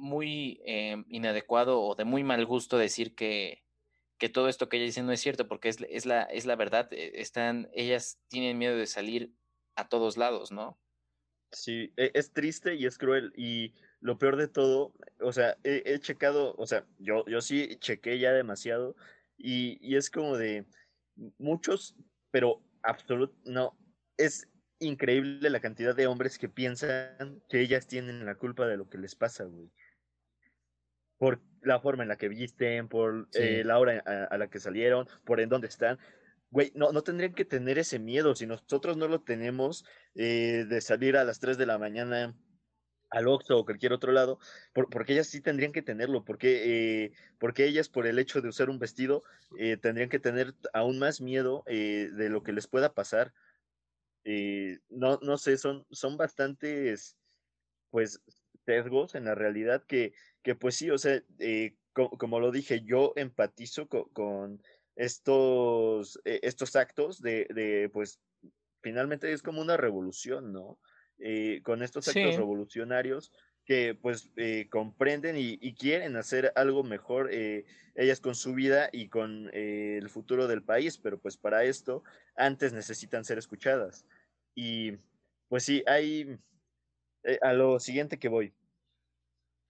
[0.00, 3.62] muy eh, inadecuado o de muy mal gusto decir que,
[4.18, 6.56] que todo esto que ella dice no es cierto, porque es, es, la, es la
[6.56, 6.92] verdad.
[6.92, 9.32] Eh, están, ellas tienen miedo de salir
[9.76, 10.80] a todos lados, ¿no?
[11.52, 13.32] Sí, e, es triste y es cruel.
[13.36, 18.18] Y lo peor de todo, o sea, he, checado, o sea, yo, yo sí chequé
[18.18, 18.96] ya demasiado
[19.36, 20.64] y, y es como de
[21.38, 21.94] muchos,
[22.30, 23.76] pero absoluto, no,
[24.16, 28.88] es increíble la cantidad de hombres que piensan que ellas tienen la culpa de lo
[28.88, 29.70] que les pasa, güey
[31.20, 35.06] por la forma en la que visten, por eh, la hora a, la que salieron,
[35.26, 35.98] por en dónde están.
[36.50, 38.34] Güey, no, no tendrían que tener ese miedo.
[38.34, 42.34] Si nosotros no lo tenemos eh, de salir a las 3 de la mañana
[43.10, 44.38] al Oxxo o cualquier otro lado,
[44.72, 48.70] porque ellas sí tendrían que tenerlo, porque, eh, porque ellas por el hecho de usar
[48.70, 49.22] un vestido
[49.82, 53.34] tendrían que tener aún más miedo de lo que les pueda pasar.
[54.24, 57.18] no, no sé, son, son bastantes,
[57.90, 58.22] pues,
[58.64, 63.12] sesgos en la realidad que, que pues sí, o sea, eh, como lo dije, yo
[63.16, 64.62] empatizo con,
[64.96, 68.20] estos, eh, estos actos de, de, pues,
[68.82, 70.78] finalmente es como una revolución, ¿no?
[71.18, 73.30] Eh, con estos actos revolucionarios
[73.66, 74.32] que pues
[74.70, 80.48] comprenden y, y, quieren hacer algo mejor ellas con su vida y con el futuro
[80.48, 82.02] del país, pero pues para esto
[82.34, 84.06] antes necesitan ser escuchadas.
[84.56, 84.94] Y
[85.48, 86.38] pues sí, hay
[87.42, 88.54] a lo siguiente que voy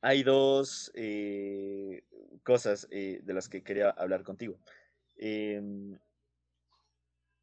[0.01, 2.03] hay dos eh,
[2.43, 4.59] cosas eh, de las que quería hablar contigo.
[5.17, 5.99] Em,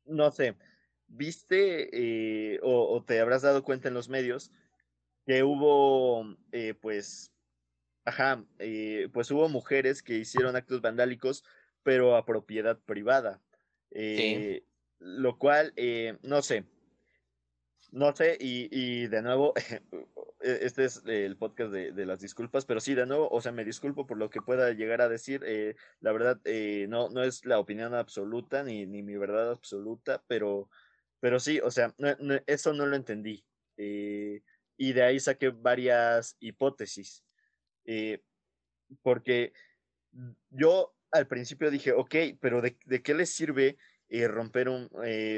[0.05, 0.55] no sé,
[1.07, 1.89] viste
[2.53, 4.51] eh, o, te habrás dado cuenta en los medios
[5.25, 6.25] que hubo,
[6.81, 7.33] pues,
[8.05, 8.45] ajá,
[9.11, 11.43] pues hubo mujeres que hicieron actos vandálicos,
[11.83, 13.41] pero a propiedad privada.
[14.99, 15.73] Lo cual,
[16.23, 16.63] no sé,
[17.91, 19.53] no sé, y, de nuevo,
[20.39, 23.65] E, este es el podcast de, las disculpas, pero sí, de nuevo, o sea, me
[23.65, 25.41] disculpo por lo que pueda llegar a decir.
[25.45, 30.23] Eh, la verdad, eh, no, no es la opinión absoluta ni, ni mi verdad absoluta,
[30.27, 30.69] pero,
[31.19, 31.93] pero sí, o sea,
[32.45, 33.45] eso no lo entendí.
[33.77, 34.41] Eh,
[34.77, 37.23] y de ahí saqué varias hipótesis.
[39.01, 39.53] porque
[40.49, 43.77] yo al principio dije, ok, pero ¿de, de qué les sirve
[44.27, 44.89] romper un,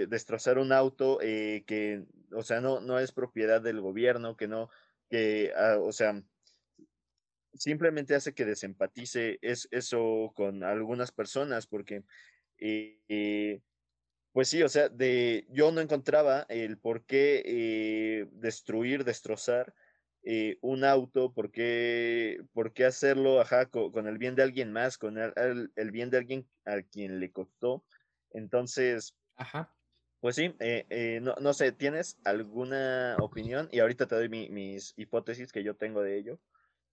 [0.09, 4.69] destrozar un auto que, o sea, no, no es propiedad del gobierno, que no,
[5.09, 6.21] que, ah, o sea,
[7.53, 12.03] simplemente hace que desempatice es, eso con algunas personas, porque,
[12.57, 13.61] eh,
[14.31, 19.73] pues sí, o sea, de, yo no encontraba el por qué eh, destruir, destrozar
[20.23, 24.97] eh, un auto, por qué, por qué hacerlo ajá, con, el bien de alguien más,
[24.97, 27.83] con el, el, bien de alguien a quien le costó.
[28.31, 29.73] Entonces, ajá.
[30.21, 33.69] Pues sí, eh, eh, no, no, sé, ¿tienes alguna opinión?
[33.71, 36.39] Y ahorita te doy mis hipótesis que yo tengo de ello.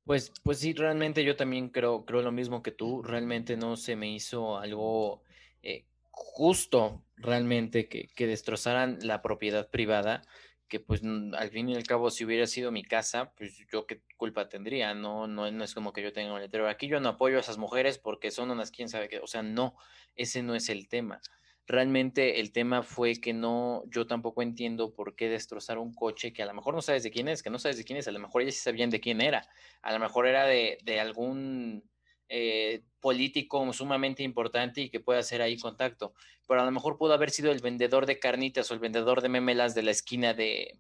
[0.05, 3.03] Pues, pues sí, realmente yo también creo, creo lo mismo que tú.
[3.03, 5.22] Realmente no se me hizo algo
[5.64, 10.22] eh, justo, realmente, que, que, destrozaran la propiedad privada,
[10.68, 14.02] que pues al fin y al cabo, si hubiera sido mi casa, pues yo qué
[14.16, 16.68] culpa tendría, no, no, no es como que yo tenga un letrero.
[16.68, 19.42] Aquí yo no apoyo a esas mujeres porque son unas, quién sabe qué, o sea,
[19.42, 19.76] no,
[20.16, 21.20] ese no es el tema.
[21.68, 26.42] Realmente el tema fue que no, yo tampoco entiendo por qué destrozar un coche que
[26.42, 28.12] a lo mejor no sabes de quién es, que no sabes de quién es, a
[28.12, 29.48] lo mejor ellos sí sabían de quién era,
[29.83, 31.83] a lo mejor era de, algún
[32.29, 36.12] eh, político sumamente importante y que pueda hacer ahí contacto,
[36.49, 39.29] pero a lo mejor pudo haber sido el vendedor de carnitas o el vendedor de
[39.29, 40.79] memelas de la esquina de,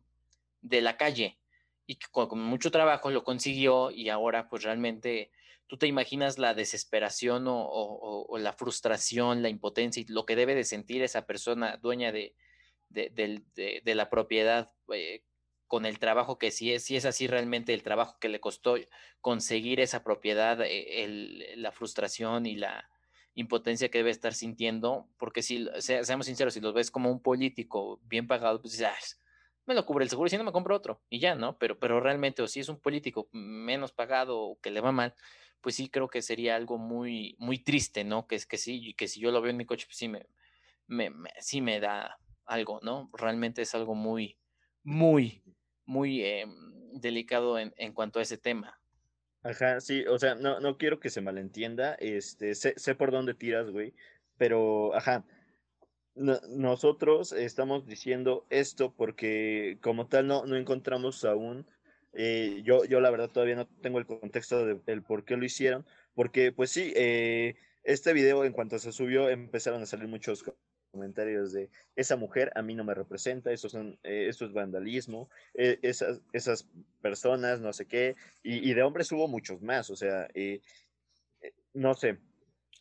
[0.62, 1.38] de la calle
[1.86, 5.30] y que con mucho trabajo lo consiguió y ahora pues realmente
[5.66, 10.64] tú te imaginas la desesperación o, la frustración, la impotencia y lo que debe de
[10.64, 12.34] sentir esa persona dueña de,
[12.90, 15.22] de, la propiedad eh,
[15.66, 18.76] con el trabajo que si es, si es así realmente el trabajo que le costó
[19.20, 22.88] conseguir esa propiedad, eh, la frustración y la,
[23.36, 28.00] impotencia que debe estar sintiendo, porque si, seamos sinceros, si lo ves como un político
[28.04, 29.18] bien pagado, pues dices, ah,
[29.66, 31.58] me lo cubre el seguro si no me compro otro y ya, ¿no?
[31.58, 35.14] Pero, pero realmente, o si es un político menos pagado o que le va mal,
[35.60, 38.26] pues sí creo que sería algo muy, muy triste, ¿no?
[38.26, 40.26] Que es que sí, que si yo lo veo en mi coche, pues sí me,
[40.86, 43.10] me, sí me da algo, ¿no?
[43.12, 44.38] Realmente es algo muy,
[44.82, 45.42] muy,
[45.86, 46.50] muy em,
[46.92, 48.78] delicado en, en, cuanto a ese tema.
[49.42, 53.34] Ajá, sí, o sea, no, no quiero que se malentienda, este, sé, sé por dónde
[53.34, 53.94] tiras, güey,
[54.36, 55.24] pero, ajá,
[56.16, 61.66] nosotros estamos diciendo esto porque como tal no, no encontramos aún,
[62.14, 65.84] eh, yo, yo la verdad todavía no tengo el contexto del por qué lo hicieron,
[66.14, 70.42] porque pues sí, eh, este video en cuanto se subió empezaron a salir muchos
[70.96, 76.20] comentarios de esa mujer a mí no me representa, eso, son, eh, es vandalismo, esas,
[76.32, 76.68] esas
[77.00, 80.28] personas, no sé qué, y, de hombres hubo muchos más, o sea,
[81.74, 82.18] no sé,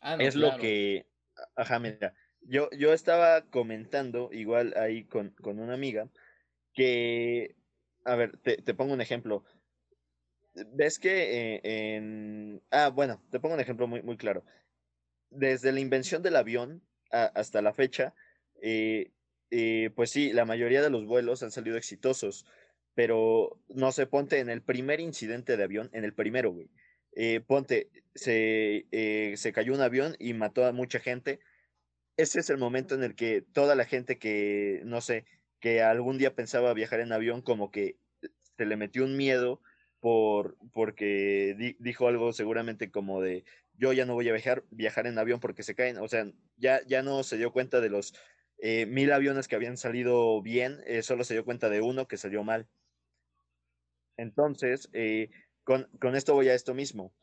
[0.01, 1.05] ah, es lo que,
[1.55, 2.13] ajá, mira,
[2.47, 6.09] yo, yo estaba comentando, igual ahí con, con una amiga,
[6.73, 7.55] que,
[8.03, 9.43] a ver, te, te pongo un ejemplo.
[10.53, 12.61] ¿Ves que eh, en...
[12.69, 14.45] Ah, bueno, te pongo un ejemplo muy, muy claro.
[15.29, 16.81] Desde la invención del avión
[17.23, 18.13] hasta la fecha,
[18.61, 19.11] eh,
[19.51, 22.45] eh, pues sí, la mayoría de los vuelos han salido exitosos,
[22.93, 26.69] pero no se ponte en el primer incidente de avión, en el primero, güey.
[27.47, 28.85] ponte, se,
[29.35, 31.39] se cayó un avión y mató a mucha gente
[32.17, 35.25] ese es el momento en el que toda la gente que, no sé,
[35.59, 37.97] que algún día pensaba viajar en avión, como que
[38.57, 39.61] se le metió un miedo
[39.99, 43.43] por, porque dijo algo seguramente como de,
[43.77, 46.25] yo ya no voy a viajar, viajar en avión porque se caen, o sea,
[46.57, 48.13] ya, ya no se dio cuenta de los
[48.57, 52.17] eh, mil aviones que habían salido bien, eh, solo se dio cuenta de uno que
[52.17, 52.67] salió mal.
[54.17, 55.29] Entonces, eh,
[55.63, 57.13] con, con esto voy a esto mismo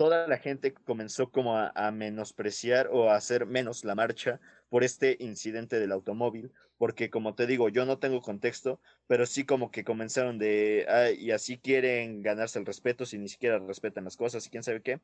[0.00, 5.18] toda la gente comenzó como a, menospreciar o a hacer menos la marcha por este
[5.20, 9.84] incidente del automóvil, porque como te digo, yo no tengo contexto, pero sí como que
[9.84, 10.86] comenzaron de,
[11.18, 14.80] y así quieren ganarse el respeto si ni siquiera respetan las cosas y quién sabe
[14.80, 15.00] qué.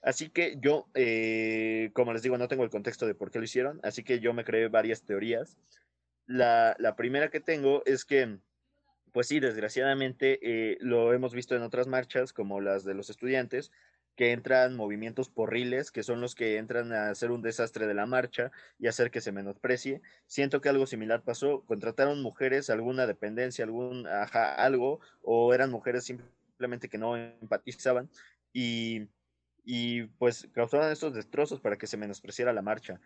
[0.00, 3.44] Así que yo, eh, como les digo, no tengo el contexto de por qué lo
[3.44, 5.58] hicieron, así que yo me creé varias teorías.
[6.24, 8.38] La, primera que tengo es que
[9.12, 13.72] pues sí, desgraciadamente eh, lo hemos visto en otras marchas, como las de los estudiantes,
[14.18, 18.04] que entran movimientos porriles, que son los que entran a hacer un desastre de la
[18.04, 20.02] marcha y hacer que se menosprecie.
[20.26, 26.02] Siento que algo similar pasó, contrataron mujeres, alguna dependencia, algún, ajá, algo, o eran mujeres
[26.02, 28.10] simplemente que no empatizaban
[28.52, 29.06] y,
[29.64, 33.00] y pues causaron estos destrozos para que se menospreciara la marcha.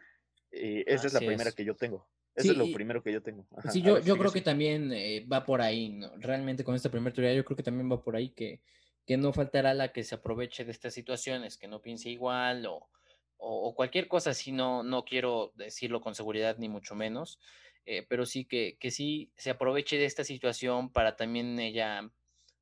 [0.50, 2.08] Eh, esa es la primera que yo tengo.
[2.34, 3.46] Eso es lo primero que yo tengo.
[3.70, 7.34] sí, yo, yo creo que también eh, va por ahí, realmente con esta primera teoría
[7.34, 8.62] yo creo que también va por ahí que
[9.06, 12.88] que no faltará la que se aproveche de estas situaciones, que no piense igual o,
[13.44, 17.40] o, cualquier cosa así, no, no quiero decirlo con seguridad ni mucho menos,
[17.86, 22.08] eh, pero sí que, que sí se aproveche de esta situación para también ella,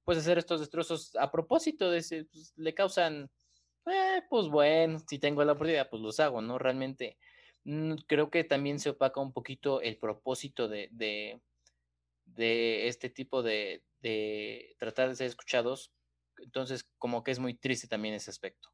[0.04, 3.30] pues hacer estos destrozos a propósito, de pues, le causan,
[3.86, 6.58] eh, pues bueno, si tengo la oportunidad, pues los hago, ¿no?
[6.58, 7.18] Realmente
[7.64, 11.42] mm, creo que también se opaca un poquito el propósito de, de,
[12.24, 15.92] de este tipo de, de tratar de ser escuchados
[16.42, 18.70] entonces, como que es muy triste también ese aspecto.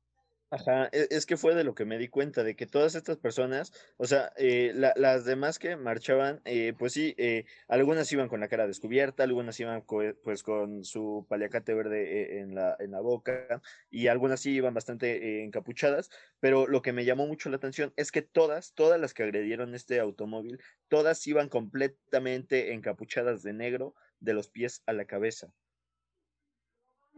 [0.51, 3.17] Ajá, e, es que fue de lo que me di cuenta, de que todas estas
[3.19, 8.39] personas, o sea, eh, las demás que marchaban, eh, pues sí, eh, algunas iban con
[8.39, 9.85] la cara descubierta, algunas iban
[10.23, 15.43] pues con su paliacate verde en la, en la boca y algunas sí iban bastante
[15.43, 19.25] encapuchadas, pero lo que me llamó mucho la atención es que todas, todas las que
[19.25, 25.53] agredieron este automóvil, todas iban completamente encapuchadas de negro de los pies a la cabeza.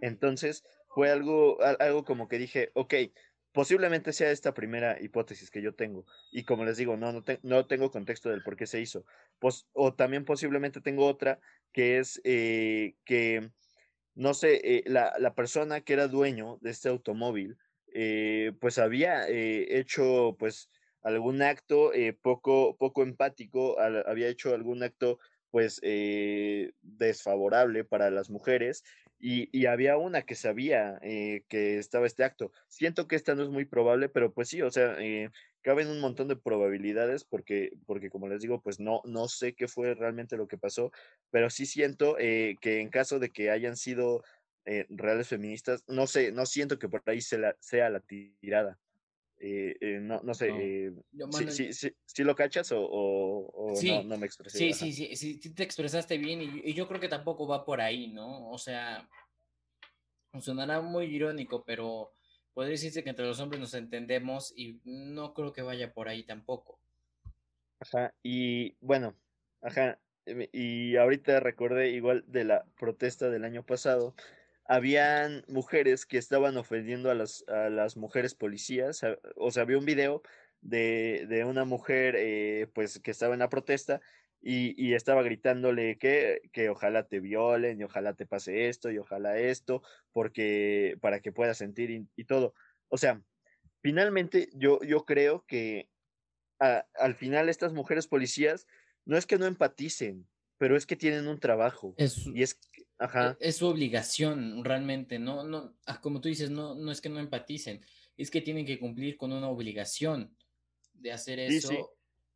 [0.01, 2.95] Entonces fue algo, algo como que dije, ok,
[3.53, 6.07] posiblemente sea esta primera hipótesis que yo tengo.
[6.31, 9.05] Y como les digo, no, no, no tengo contexto del por qué se hizo.
[9.73, 11.41] o también posiblemente tengo otra
[11.73, 13.51] que es eh, que,
[14.15, 17.57] no sé, eh, la, la, persona que era dueño de este automóvil,
[17.93, 20.71] eh, pues había hecho pues
[21.03, 25.19] algún acto poco, poco empático, había hecho algún acto
[25.51, 25.81] pues
[26.83, 28.85] desfavorable para las mujeres
[29.21, 32.53] y, había una que sabía eh, que estaba este acto.
[32.69, 35.31] Siento que esta no es muy probable, pero pues sí, o sea, eh,
[35.63, 39.67] caben un montón de probabilidades porque, porque como les digo, pues no, no sé qué
[39.69, 40.93] fue realmente lo que pasó,
[41.31, 44.23] pero sí siento eh, que en caso de que hayan sido
[44.91, 48.79] reales feministas, no sé, no siento que por ahí sea la tirada.
[49.41, 50.93] No, no sé,
[51.73, 53.73] si lo cachas o,
[54.05, 54.59] no, me expresé.
[54.59, 58.09] Sí, sí, sí, sí, te expresaste bien y, yo creo que tampoco va por ahí,
[58.09, 58.51] ¿no?
[58.51, 59.09] O sea,
[60.41, 62.13] sonará muy irónico, pero
[62.55, 66.25] podría decirse que entre los hombres nos entendemos y no creo que vaya por ahí
[66.25, 66.79] tampoco.
[67.81, 69.15] Ajá, y bueno,
[69.63, 69.99] ajá,
[70.53, 74.15] y ahorita recordé igual de la protesta del año pasado,
[74.69, 79.01] habían mujeres que estaban ofendiendo a las, a las mujeres policías,
[79.35, 80.23] o sea, había un video
[80.61, 84.01] de, de una mujer eh, pues que estaba en la protesta
[84.41, 88.99] y, y, estaba gritándole que, que ojalá te violen y ojalá te pase esto y
[88.99, 92.55] ojalá esto, porque para que puedas sentir y, todo.
[92.89, 93.23] O sea,
[93.81, 95.89] finalmente yo, yo creo que
[96.59, 98.67] al final estas mujeres policías
[99.07, 100.29] no es que no empaticen,
[100.59, 101.95] pero es que tienen un trabajo.
[101.97, 102.59] Es, y es,
[102.99, 103.37] ajá.
[103.41, 107.09] E, es su obligación, realmente, no, no, ah, como tú dices, no, no es que
[107.09, 107.81] no empaticen,
[108.17, 110.37] es que tienen que cumplir con una obligación
[110.93, 111.83] de hacer eso sí, sí.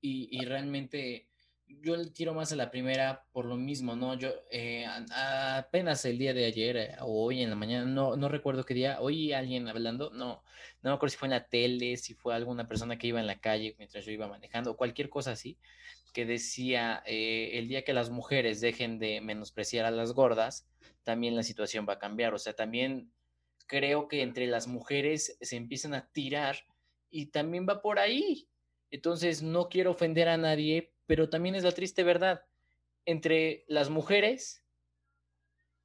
[0.00, 1.28] Y, y, realmente
[1.80, 4.14] yo le tiro más a la primera por lo mismo, ¿no?
[4.14, 8.28] Yo eh, apenas el día de ayer eh, o hoy en la mañana, no, no
[8.28, 10.42] recuerdo qué día, oí alguien hablando, no,
[10.82, 13.26] no me acuerdo si fue en la tele, si fue alguna persona que iba en
[13.26, 15.58] la calle mientras yo iba manejando, cualquier cosa así,
[16.12, 20.68] que decía, eh, el día que las mujeres dejen de menospreciar a las gordas,
[21.04, 23.10] también la situación va a cambiar, o sea, también
[23.66, 26.58] creo que entre las mujeres se empiezan a tirar
[27.10, 28.48] y también va por ahí.
[28.90, 32.44] Entonces, no quiero ofender a nadie, pero también es la triste verdad.
[33.04, 34.62] Entre las mujeres,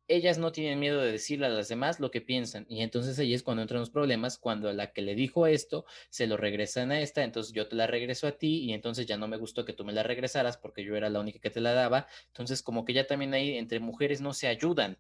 [0.08, 2.66] ellas no tienen miedo de decirle a las demás lo que piensan.
[2.70, 5.86] Y entonces ahí es cuando entran los problemas, cuando a la que le dijo esto,
[6.10, 9.18] se lo regresan a esta, entonces yo te la regreso a ti y entonces ya
[9.18, 11.62] no me gustó que tú me la regresaras porque yo era la única que te
[11.62, 12.08] la daba.
[12.28, 14.98] Entonces como que ya también ahí entre mujeres no se ayudan.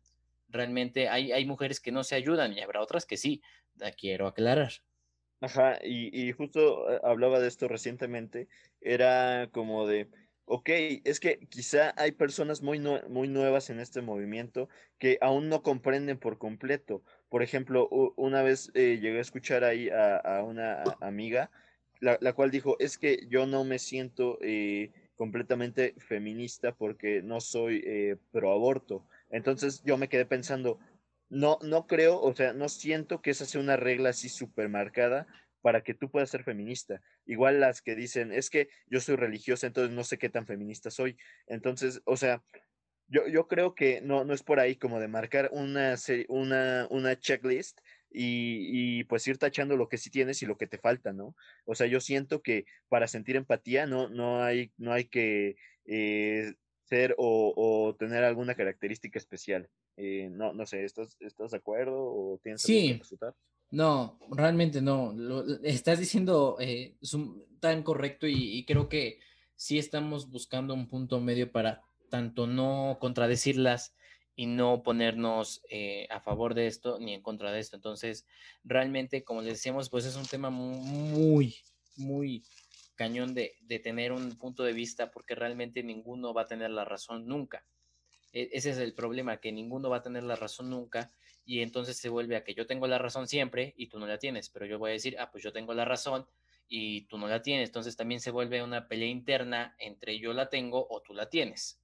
[0.49, 3.41] Realmente hay, hay mujeres que no se ayudan y habrá otras que sí.
[3.75, 4.73] La quiero aclarar.
[5.39, 8.47] Ajá, y, y justo eh, hablaba de esto recientemente,
[8.81, 10.09] era como de,
[10.45, 10.69] ok,
[11.03, 16.17] es que quizá hay personas muy, muy nuevas en este movimiento que aún no comprenden
[16.17, 17.03] por completo.
[17.29, 21.51] Por ejemplo, una vez eh, llegué a escuchar ahí a, a una amiga,
[21.99, 27.41] la, la, cual dijo, es que yo no me siento eh, completamente feminista porque no
[27.41, 29.05] soy eh, pro aborto.
[29.29, 30.79] Entonces yo me quedé pensando,
[31.29, 35.27] no, no creo, o sea, no siento que esa sea una regla así súper marcada
[35.61, 37.01] para que tú puedas ser feminista.
[37.25, 40.91] Igual las que dicen, es que yo soy religiosa, entonces no sé qué tan feminista
[40.91, 41.17] soy.
[41.47, 42.43] Entonces, o sea,
[43.07, 45.95] yo, yo creo que no, no es por ahí como de marcar una,
[46.27, 50.67] una, una checklist y, y, pues ir tachando lo que sí tienes y lo que
[50.67, 51.35] te falta, ¿no?
[51.65, 56.53] O sea, yo siento que para sentir empatía no, no, hay, no hay que eh,
[56.85, 59.69] ser o, o, tener alguna característica especial.
[59.97, 62.99] Eh, no, no sé, ¿estás, ¿estás de acuerdo o tienes sí.
[63.71, 65.11] No, realmente no.
[65.13, 66.95] Lo, estás diciendo eh,
[67.59, 69.19] tan correcto y, y, creo que
[69.55, 73.95] sí estamos buscando un punto medio para tanto no contradecirlas
[74.35, 77.75] y no ponernos eh, a favor de esto ni en contra de esto.
[77.75, 78.27] Entonces,
[78.63, 81.55] realmente, como les decíamos, pues es un tema muy,
[81.97, 82.43] muy
[82.95, 86.85] cañón de, de tener un punto de vista porque realmente ninguno va a tener la
[86.85, 87.65] razón nunca.
[88.37, 91.11] E-, ese es el problema, que ninguno va a tener la razón nunca
[91.43, 94.19] y entonces se vuelve a que yo tengo la razón siempre y tú no la
[94.19, 96.27] tienes, pero yo voy a decir, ah, pues yo tengo la razón
[96.67, 100.49] y tú no la tienes, entonces también se vuelve una pelea interna entre yo la
[100.49, 101.81] tengo o tú la tienes.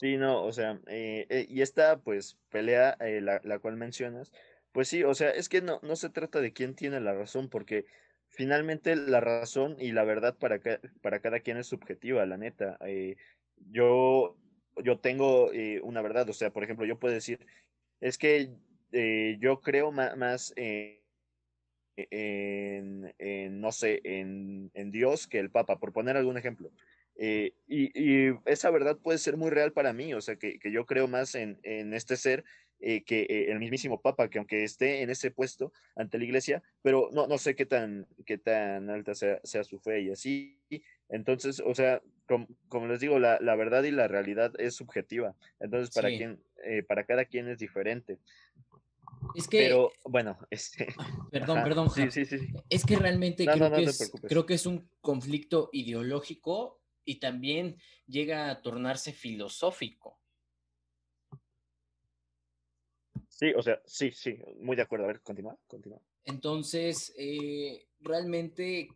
[0.00, 4.32] Sí, no, o sea, eh, eh, y esta pues pelea, eh, la, la, cual mencionas,
[4.72, 7.48] pues sí, o sea, es que no, no se trata de quién tiene la razón,
[7.48, 7.86] porque
[8.28, 10.58] finalmente la razón y la verdad para,
[11.00, 12.76] para cada quien es subjetiva, la neta.
[13.70, 14.36] yo
[14.82, 17.46] yo tengo eh, una verdad, o sea, por ejemplo, yo puedo decir,
[18.00, 18.50] es que
[18.92, 21.02] eh, yo creo más, eh,
[21.96, 26.72] en, en, no sé, en, en, Dios que el Papa, por poner algún ejemplo.
[27.16, 30.84] Y, y, esa verdad puede ser muy real para mí, o sea, que, que yo
[30.86, 32.44] creo más en, en este ser
[32.80, 37.26] que el mismísimo Papa, que aunque esté en ese puesto ante la iglesia, pero no,
[37.28, 40.60] no sé qué tan, qué tan alta sea, sea su fe y así.
[41.08, 45.34] Entonces, o sea, como, como, les digo, la, la, verdad y la realidad es subjetiva.
[45.60, 46.18] Entonces, para sí.
[46.18, 48.18] quien, eh, para cada quien es diferente.
[49.34, 49.58] Es que.
[49.58, 50.94] Pero, bueno, este.
[51.30, 51.90] Perdón, ajá, perdón.
[51.90, 54.88] Sí, sí, sí, Es que realmente no, creo, no, que es, creo que es un
[55.00, 60.18] conflicto ideológico y también llega a tornarse filosófico.
[63.28, 65.04] Sí, o sea, sí, sí, muy de acuerdo.
[65.04, 66.00] A ver, continúa, continúa.
[66.24, 68.88] Entonces, eh, realmente,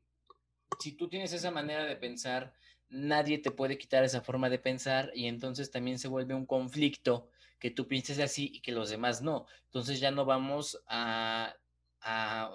[0.78, 2.54] si tú tienes esa manera de pensar,
[2.90, 7.28] nadie te puede quitar esa forma de pensar y entonces también se vuelve un conflicto
[7.58, 9.46] que tú pienses así y que los demás no.
[9.66, 11.54] Entonces ya no vamos a,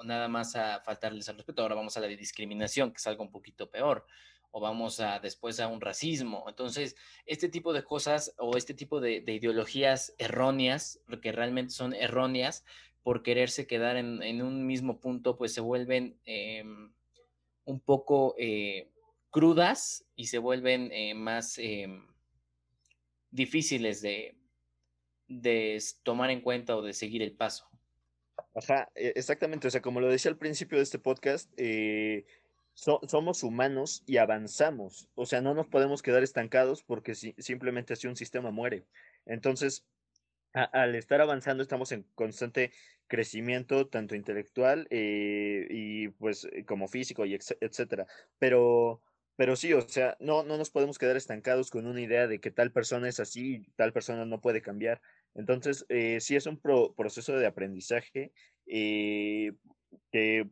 [0.03, 3.31] nada más a faltarles al respeto, ahora vamos a la discriminación, que es algo un
[3.31, 4.05] poquito peor,
[4.51, 6.45] o vamos a después a un racismo.
[6.47, 11.93] Entonces, este tipo de cosas o este tipo de, de ideologías erróneas, que realmente son
[11.93, 12.63] erróneas,
[13.03, 16.93] por quererse quedar en, un mismo punto, pues se vuelven em,
[17.65, 18.92] un poco eh,
[19.33, 22.05] crudas y se vuelven eh, más em,
[23.31, 24.37] difíciles de,
[25.27, 27.67] de tomar en cuenta o de seguir el paso.
[28.53, 29.67] Ajá, e, exactamente.
[29.67, 32.25] O sea, como lo decía al principio de este podcast, eh,
[32.75, 35.09] somos humanos y avanzamos.
[35.15, 38.85] O sea, no nos podemos quedar estancados porque simplemente así un sistema muere.
[39.25, 39.83] Entonces,
[40.53, 42.71] al estar avanzando, estamos en constante
[43.07, 48.05] crecimiento, tanto intelectual eh, y pues como físico y etcétera.
[48.37, 49.01] Pero,
[49.35, 52.51] pero sí, o sea, no, no nos podemos quedar estancados con una idea de que
[52.51, 55.01] tal persona es así y tal persona no puede cambiar.
[55.33, 58.31] Entonces, eh, sí es un proceso de aprendizaje
[58.67, 59.53] eh,
[60.11, 60.49] que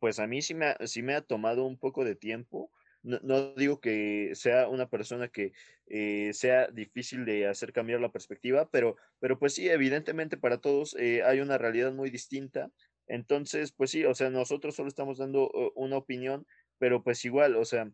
[0.00, 2.70] pues a mí sí me, ha, sí me ha tomado un poco de tiempo.
[3.02, 5.52] No, digo que sea una persona que
[5.86, 10.96] eh, sea difícil de hacer cambiar la perspectiva, pero, pero pues sí, evidentemente para todos
[10.98, 12.70] eh, hay una realidad muy distinta.
[13.06, 16.46] Entonces, pues sí, o sea, nosotros solo estamos dando una opinión,
[16.78, 17.90] pero pues igual, o sea,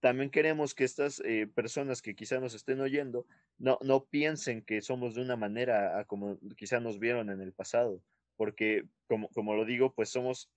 [0.00, 3.26] también queremos que estas eh, personas que quizá nos estén oyendo
[3.58, 7.52] no, no piensen que somos de una manera a como quizá nos vieron en el
[7.52, 8.02] pasado,
[8.36, 10.50] porque como, como lo digo, pues somos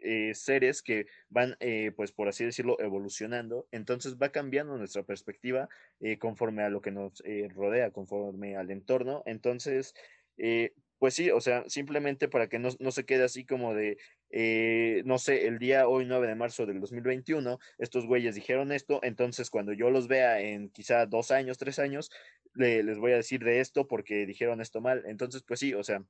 [0.00, 3.66] eh, seres que van, eh, pues por así decirlo, evolucionando.
[3.72, 5.68] Entonces va cambiando nuestra perspectiva
[6.00, 7.22] eh, conforme a lo que nos
[7.54, 9.22] rodea, conforme al entorno.
[9.26, 9.94] Entonces,
[10.98, 13.98] pues sí, o sea, simplemente para que no, no se quede así como de,
[14.30, 19.50] no sé, el día hoy 9 de marzo del 2021, estos güeyes dijeron esto, entonces
[19.50, 22.10] cuando yo los vea en quizá dos años, tres años,
[22.54, 25.04] les voy a decir de esto porque dijeron esto mal.
[25.06, 26.04] Entonces, pues sí, o sea,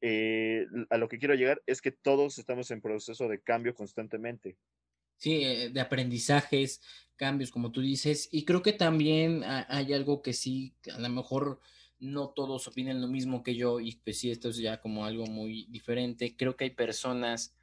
[0.00, 4.56] eh, a lo que quiero llegar es que todos estamos en proceso de cambio constantemente.
[5.16, 6.80] Sí, eh, de aprendizajes,
[7.16, 11.60] cambios, como tú dices, y creo que también hay algo que sí, a lo mejor
[11.98, 15.26] no todos opinan lo mismo que yo, y pues sí, esto es ya como algo
[15.26, 16.36] muy diferente.
[16.36, 17.54] Creo que hay personas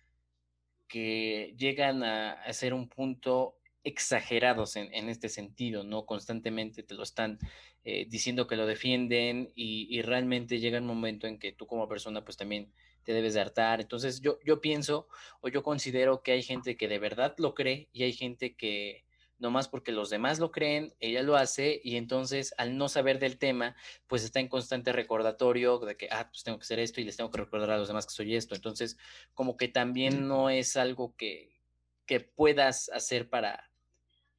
[0.88, 6.06] que llegan a, ser un punto exagerados en, en, este sentido, ¿no?
[6.06, 7.40] Constantemente te lo están
[7.86, 12.24] eh, diciendo que lo defienden y, realmente llega un momento en que tú como persona
[12.24, 12.72] pues también
[13.04, 13.82] te debes de hartar.
[13.82, 15.08] Entonces yo, yo pienso
[15.42, 19.04] o yo considero que hay gente que de verdad lo cree y hay gente que
[19.40, 23.38] nomás porque los demás lo creen, ella lo hace y entonces al no saber del
[23.38, 23.76] tema,
[24.08, 27.18] pues está en constante recordatorio de que, ah, pues tengo que hacer esto y les
[27.18, 28.56] tengo que recordar a los demás que soy esto.
[28.56, 28.98] Entonces,
[29.34, 31.60] como que también no es algo que,
[32.06, 33.70] que puedas hacer para,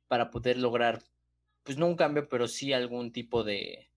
[0.09, 1.03] para poder lograr,
[1.63, 3.91] pues no un cambio, pero sí algún tipo de,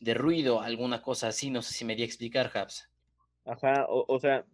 [0.00, 1.50] de ruido, alguna cosa así.
[1.50, 2.88] No sé si me di a explicar, Habs.
[3.44, 4.44] Ajá, o, sea,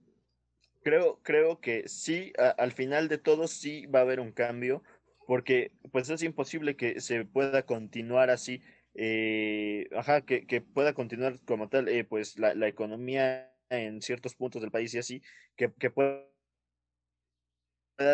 [0.82, 4.84] creo, creo que sí, al final de todo sí va a haber un cambio,
[5.26, 8.62] porque pues es imposible que se pueda continuar así,
[8.94, 14.70] eh, ajá, que, pueda continuar como tal, eh, pues la, economía en ciertos puntos del
[14.70, 15.22] país y así,
[15.56, 16.26] que, pueda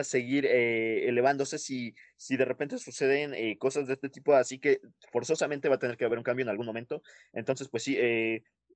[0.02, 4.80] seguir eh, elevándose si, si de repente suceden eh, cosas de este tipo, así que
[5.10, 7.02] forzosamente va a tener que haber un cambio en algún momento.
[7.32, 7.96] Entonces, pues sí,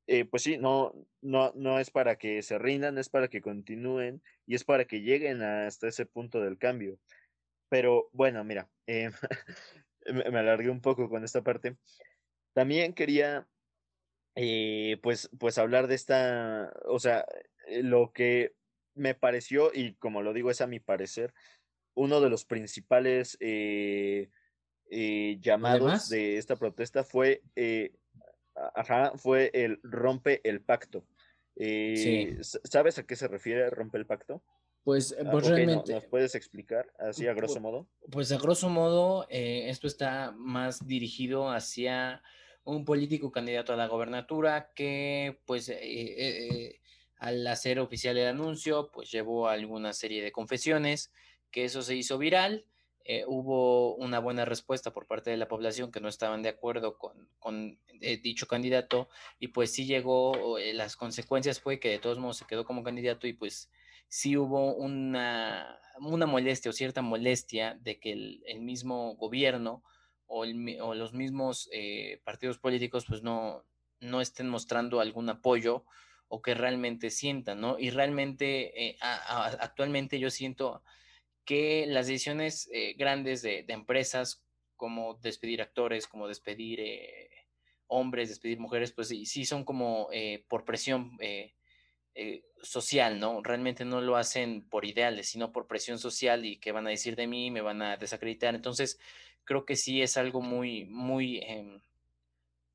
[0.07, 4.22] eh, pues sí, no, no, no es para que se rindan, es para que continúen
[4.47, 6.99] y es para que lleguen hasta ese punto del cambio.
[7.75, 8.70] Pero bueno, mira,
[10.07, 11.77] me alargué un poco con esta parte.
[12.53, 13.49] También quería,
[15.03, 17.27] pues, pues hablar de esta, o sea,
[17.66, 18.55] lo que
[18.95, 21.35] me pareció, y como lo digo, es a mi parecer,
[21.95, 24.31] uno de los principales eh,
[24.89, 27.91] eh, llamados de esta protesta fue, eh,
[28.55, 31.09] ajá, fue el rompe el pacto.
[31.57, 34.45] ¿Sabes a qué se refiere rompe el pacto?
[34.85, 35.95] Pues, ah, pues realmente.
[35.95, 37.87] ¿Nos puedes explicar así a grosso modo?
[38.11, 42.22] Pues a grosso modo, esto está más dirigido hacia
[42.64, 45.72] un político candidato a la gobernatura que, pues,
[47.18, 51.11] al hacer oficial el anuncio, pues llevó alguna serie de confesiones,
[51.51, 52.66] que eso se hizo viral.
[53.07, 56.97] Eh, hubo una buena respuesta por parte de la población que no estaban de acuerdo
[56.97, 62.18] con, eh, dicho candidato y pues sí llegó, eh, las consecuencias fue que de todos
[62.18, 63.70] modos se quedó como candidato y pues
[64.14, 69.82] sí hubo una, una molestia o cierta molestia de que el, mismo gobierno
[70.26, 71.68] o, o los mismos
[72.22, 73.64] partidos políticos pues no,
[73.98, 75.84] no estén mostrando algún apoyo
[76.28, 77.76] o que realmente sientan, ¿no?
[77.76, 80.84] Y realmente eh, actualmente yo siento
[81.44, 84.44] que las decisiones eh, grandes de, empresas,
[84.76, 87.30] como despedir actores, como despedir eh,
[87.88, 90.08] hombres, despedir mujeres, pues sí, sí son como
[90.48, 91.18] por presión
[92.62, 93.42] social, ¿no?
[93.42, 97.16] Realmente no lo hacen por ideales, sino por presión social y qué van a decir
[97.16, 98.54] de mí, me van a desacreditar.
[98.54, 98.98] Entonces,
[99.44, 101.80] creo que sí es algo muy, muy, em,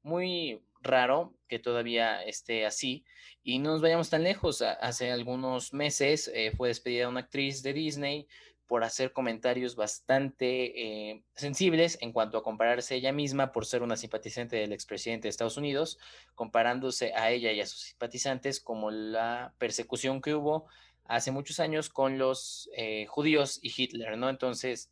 [0.04, 3.04] muy raro que todavía esté así.
[3.44, 4.62] Y no nos vayamos tan lejos.
[4.62, 8.28] Hace algunos meses eh, fue despedida una actriz de Disney
[8.70, 13.98] por hacer comentarios bastante eh, sensibles en cuanto a compararse ella misma por ser una
[13.98, 15.98] simpatizante del expresidente de Estados Unidos,
[16.36, 20.68] comparándose a ella y a sus simpatizantes como la persecución que hubo
[21.06, 24.30] hace muchos años con los eh, judíos y Hitler, ¿no?
[24.30, 24.92] Entonces,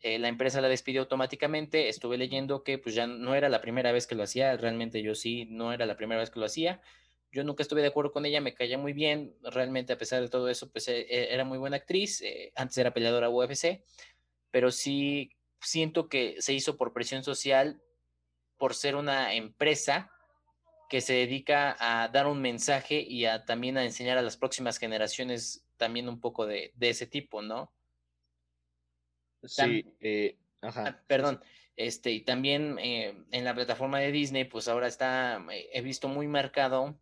[0.00, 1.90] eh, la empresa la despidió automáticamente.
[1.90, 5.14] Estuve leyendo que pues ya no era la primera vez que lo hacía, realmente yo
[5.14, 6.80] sí, no era la primera vez que lo hacía.
[7.30, 10.28] Yo nunca estuve de acuerdo con ella, me caía muy bien, realmente a pesar de
[10.28, 13.84] todo eso, pues e, e, era muy buena actriz, eh, antes era peleadora UFC,
[14.50, 17.82] pero sí siento que se hizo por presión social,
[18.56, 20.10] por ser una empresa
[20.88, 24.78] que se dedica a dar un mensaje y a también a enseñar a las próximas
[24.78, 27.72] generaciones también un poco de, ese tipo, ¿no?
[29.44, 30.84] Sí, eh, ajá.
[30.86, 31.40] Ah, perdón,
[31.76, 36.26] este, y también eh, en la plataforma de Disney, pues ahora está, he visto muy
[36.26, 36.98] marcado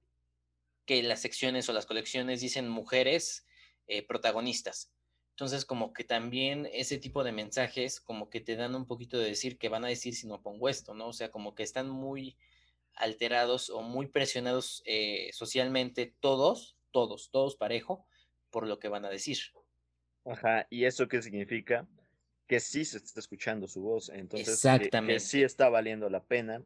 [0.86, 3.44] que las secciones o las colecciones dicen mujeres
[3.88, 4.92] eh, protagonistas.
[5.30, 9.28] Entonces, como que también ese tipo de mensajes, como que te dan un poquito de
[9.28, 11.08] decir que van a decir si no pongo esto, ¿no?
[11.08, 12.38] O sea, como que están muy
[12.94, 18.06] alterados o muy presionados eh, socialmente todos, todos, todos parejo,
[18.50, 19.36] por lo que van a decir.
[20.24, 21.86] Ajá, ¿y eso qué significa?
[22.46, 25.14] Que sí se está escuchando su voz, entonces Exactamente.
[25.14, 26.64] que sí está valiendo la pena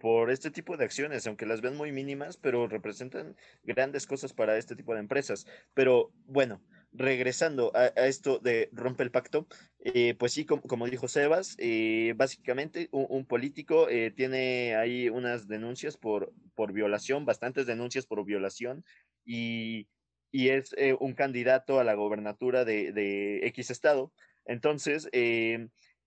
[0.00, 4.56] por, este tipo de acciones, aunque las ven muy mínimas, pero representan grandes cosas para
[4.56, 5.46] este tipo de empresas.
[5.74, 6.62] Pero bueno,
[6.92, 9.46] regresando a, esto de rompe el pacto,
[9.80, 15.98] eh, pues sí, como, dijo Sebas, eh, básicamente un, político eh, tiene ahí unas denuncias
[15.98, 18.84] por, por violación, bastantes denuncias por violación,
[19.26, 19.86] y,
[20.32, 24.12] es un candidato a la gobernatura de, de X estado.
[24.44, 25.08] Entonces,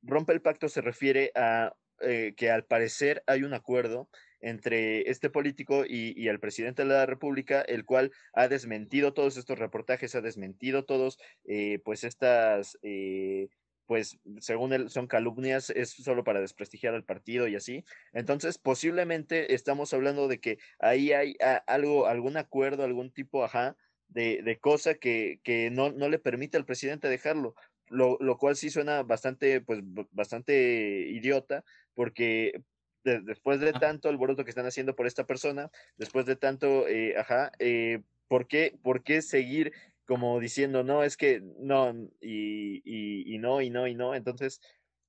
[0.01, 1.73] rompe el pacto se refiere a
[2.03, 7.05] eh, que al parecer hay un acuerdo entre este político y, el presidente de la
[7.05, 13.49] República, el cual ha desmentido todos estos reportajes, ha desmentido todos, eh, pues estas, eh,
[13.85, 17.85] pues según él son calumnias, es solo para desprestigiar al partido y así.
[18.13, 21.35] Entonces, posiblemente estamos hablando de que ahí hay
[21.67, 23.75] algo, algún acuerdo, algún tipo, ajá,
[24.07, 27.55] de, de cosa que, que no, no le permite al presidente dejarlo.
[27.91, 29.81] Lo, lo, cual sí suena bastante, pues,
[30.11, 31.63] bastante idiota,
[31.93, 32.63] porque
[33.03, 37.15] después de tanto el alboroto que están haciendo por esta persona, después de tanto, eh,
[37.17, 39.73] ajá, eh, ¿por, qué, ¿por qué seguir
[40.05, 44.13] como diciendo, no, es que no, y, y, y no, y no, y no?
[44.13, 44.61] Entonces,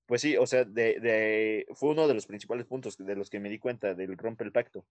[0.06, 3.40] pues sí, o sea, de, de, fue uno de los principales puntos de los que
[3.40, 4.84] me di cuenta del rompe el pacto.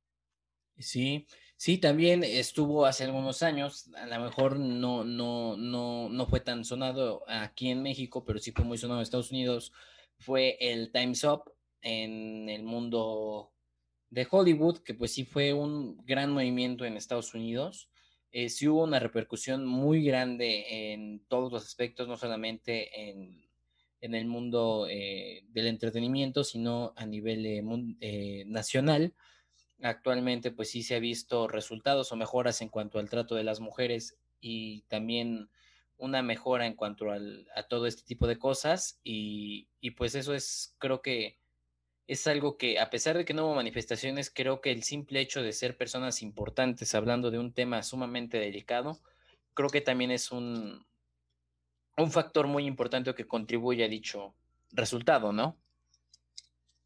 [0.82, 1.28] Sí,
[1.58, 6.66] sí, también estuvo hace algunos años, a lo mejor no, no, no, no fue tan
[6.66, 9.72] sonado aquí en México, pero sí fue muy sonado en Estados Unidos,
[10.18, 13.54] fue el Time's Up, en el mundo
[14.10, 17.90] de Hollywood, que pues sí fue un gran movimiento en Estados Unidos.
[18.32, 23.48] Eh, sí hubo una repercusión muy grande en todos los aspectos, no solamente en,
[24.00, 27.46] en el mundo eh, del entretenimiento, sino a nivel
[28.00, 29.14] eh, nacional.
[29.82, 33.60] Actualmente, pues sí se ha visto resultados o mejoras en cuanto al trato de las
[33.60, 35.50] mujeres y también
[35.98, 39.00] una mejora en cuanto al, a todo este tipo de cosas.
[39.04, 41.38] Y, y pues eso es, creo que
[42.08, 45.42] es algo que, a pesar de que no hubo manifestaciones, creo que el simple hecho
[45.42, 49.00] de ser personas importantes hablando de un tema sumamente delicado,
[49.54, 50.86] creo que también es un,
[51.98, 54.36] un factor muy importante que contribuye a dicho
[54.72, 55.58] resultado, ¿no?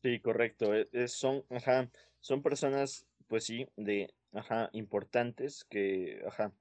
[0.03, 0.75] Sí, correcto.
[0.75, 1.43] E, son,
[2.26, 6.53] son personas, pues sí, de, ajá, importantes que, ajá,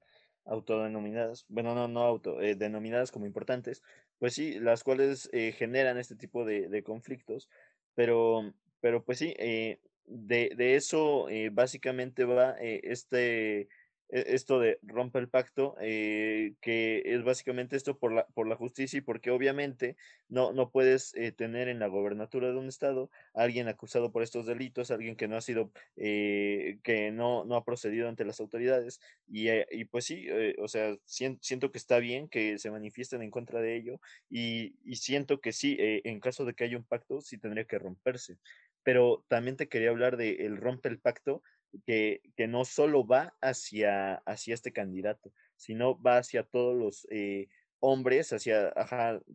[0.45, 3.81] autodenominadas, bueno, no, no auto, eh, denominadas como importantes,
[4.19, 7.49] pues sí, las cuales eh, generan este tipo de, de conflictos
[7.95, 13.69] pero, pero pues sí, eh, de, de, eso eh, básicamente va eh, este,
[14.09, 18.97] esto de rompe el pacto, eh, que es básicamente esto por la, por la justicia
[18.99, 19.95] y porque obviamente
[20.27, 24.23] no, no puedes eh, tener en la gobernatura de un estado a alguien acusado por
[24.23, 28.39] estos delitos, alguien que no ha sido, eh, que no, no ha procedido ante las
[28.39, 28.99] autoridades.
[29.27, 30.27] Y, y pues sí,
[30.59, 33.99] o sea, siento, que está bien que se manifiesten en contra de ello
[34.29, 37.79] y, y siento que sí, en caso de que haya un pacto, sí tendría que
[37.79, 38.37] romperse.
[38.83, 41.41] Pero también te quería hablar de el rompe el pacto
[41.85, 47.47] que, que no solo va hacia, hacia este candidato, sino va hacia todos los eh,
[47.79, 48.73] hombres, hacia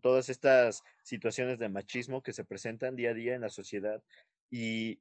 [0.01, 4.03] todas estas situaciones de machismo que se presentan día a día en la sociedad.
[4.51, 5.01] Y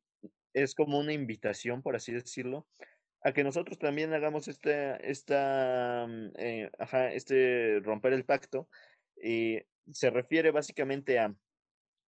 [0.54, 2.68] es como una invitación, por así decirlo,
[3.24, 6.72] a que nosotros también hagamos esta, esta, mm, eh,
[7.14, 8.70] este romper el pacto.
[9.22, 11.36] Eh, se refiere básicamente a,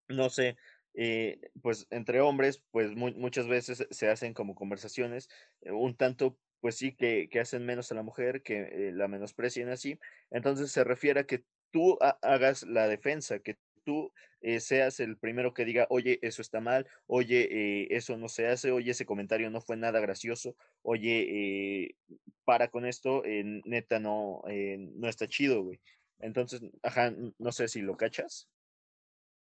[0.08, 0.58] no sé,
[0.94, 5.30] eh, pues entre hombres, pues muchas veces se hacen como conversaciones
[5.62, 9.08] eh, un tanto, pues sí, que, que, hacen menos a la mujer, que eh, la
[9.08, 10.00] menosprecien así.
[10.32, 14.12] Entonces se refiere a que tú hagas la defensa, que tú
[14.60, 18.92] seas el primero que diga, oye, eso está mal, oye, eso no se hace, oye,
[18.92, 21.96] ese comentario no fue nada gracioso, oye,
[22.44, 25.80] para con esto, neta, no, no está chido, güey.
[26.20, 28.50] Entonces, ajá, no sé si lo cachas.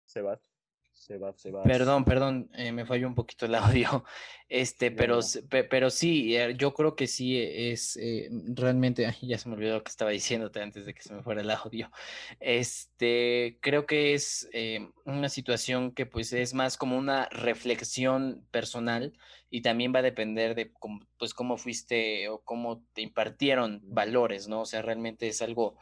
[0.05, 0.39] Se va.
[0.99, 1.63] Se va, se va.
[1.63, 4.03] Perdón, perdón, eh, me falló un poquito el audio.
[4.49, 5.19] Este, pero,
[5.49, 9.83] pero sí, eh, yo creo que sí es eh, realmente, ya se me olvidó lo
[9.83, 11.91] que estaba diciéndote antes de que se me fuera el audio.
[12.39, 14.49] Este, creo que es
[15.03, 19.11] una situación que pues es más como una reflexión personal
[19.49, 24.47] y también va a depender de cómo, pues cómo fuiste o cómo te impartieron valores,
[24.47, 24.61] ¿no?
[24.61, 25.75] O sea, realmente es algo,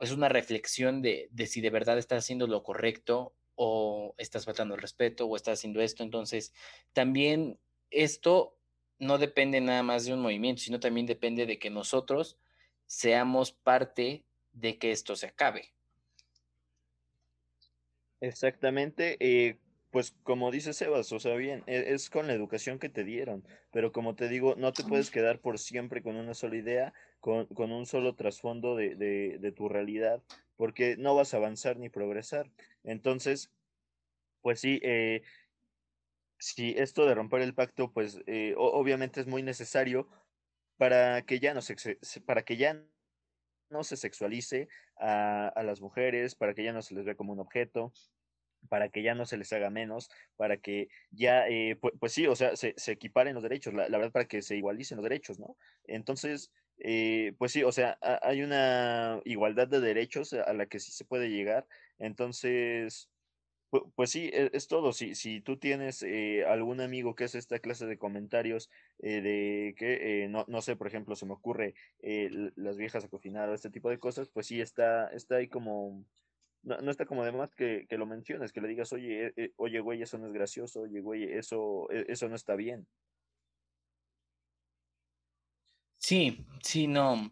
[0.00, 4.74] es una reflexión de, de si de verdad estás haciendo lo correcto o estás faltando
[4.74, 6.02] el respeto o estás haciendo esto.
[6.02, 6.54] Entonces,
[6.94, 7.58] también
[7.90, 8.56] esto
[8.98, 12.38] no depende nada más de un movimiento, sino también depende de que nosotros
[12.86, 15.74] seamos parte de que esto se acabe.
[18.22, 19.58] Exactamente, eh,
[19.90, 23.46] pues como dice Sebas, o sea, bien, e, es, con la educación que te dieron,
[23.72, 27.46] pero como te digo, no te puedes quedar por siempre con una sola idea, con,
[27.54, 30.22] un solo trasfondo de, de tu realidad,
[30.60, 32.50] porque no vas a avanzar ni progresar.
[32.84, 33.50] Entonces,
[34.42, 35.22] pues sí, eh,
[36.38, 40.06] si esto de romper el pacto, pues eh, obviamente es muy necesario
[40.76, 41.76] para que ya no se,
[42.26, 42.78] para que ya
[43.70, 47.40] no se sexualice a, las mujeres, para que ya no se les vea como un
[47.40, 47.94] objeto,
[48.68, 52.36] para que ya no se les haga menos, para que ya, eh, pues, sí, o
[52.36, 55.56] sea, se, equiparen los derechos, la, verdad, para que se igualicen los derechos, ¿no?
[55.84, 60.92] Entonces, eh, pues sí, o sea, hay una igualdad de derechos a la que sí
[60.92, 61.66] se puede llegar.
[61.98, 63.10] Entonces,
[63.94, 64.92] pues sí, e, es, todo.
[64.92, 68.70] Si, si tú tienes eh, algún amigo que hace esta clase de comentarios
[69.00, 71.74] eh, de que, no, no sé, por ejemplo, se me ocurre
[72.56, 76.04] las viejas a cocinar o este tipo de cosas, pues sí está, está ahí como,
[76.62, 79.80] no, no está como de más que, que, lo menciones, que le digas, oye, oye,
[79.80, 82.86] güey, eso no es gracioso, oye, güey, eso, e, eso no está bien.
[86.10, 87.30] Sí, sí, no,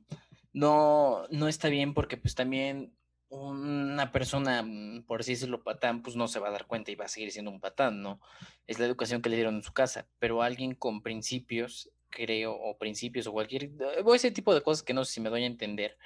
[0.52, 2.94] no, no está bien porque pues también
[3.28, 6.94] una persona, mm, por así decirlo, patán, pues no se va a dar cuenta y
[6.94, 8.20] va a seguir siendo un patán, ¿no?
[8.68, 12.78] Es la educación que le dieron en su casa, pero alguien con principios, creo, o
[12.78, 15.42] principios o cualquier, eh, o ese tipo de cosas que no sé si me doy
[15.42, 15.98] a entender,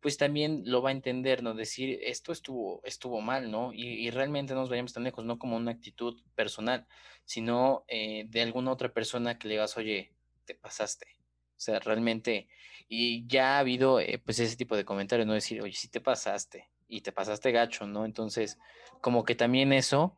[0.00, 1.54] pues también lo va a entender, ¿no?
[1.54, 3.72] Decir, esto estuvo, estuvo mal, ¿no?
[3.72, 6.86] Y, realmente no nos vayamos tan lejos, no como una actitud personal,
[7.24, 10.12] sino eh, de alguna otra persona que le digas, oye,
[10.44, 11.17] te pasaste
[11.58, 12.46] o sea, realmente,
[12.88, 15.34] y ya ha habido eh, pues ese tipo de comentarios, ¿no?
[15.34, 18.04] Decir, oye, si te pasaste y te pasaste gacho, ¿no?
[18.04, 18.58] Entonces,
[19.00, 20.16] como que también eso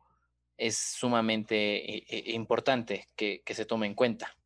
[0.55, 4.37] es sumamente eh, eh, importante que, que, se tome en cuenta.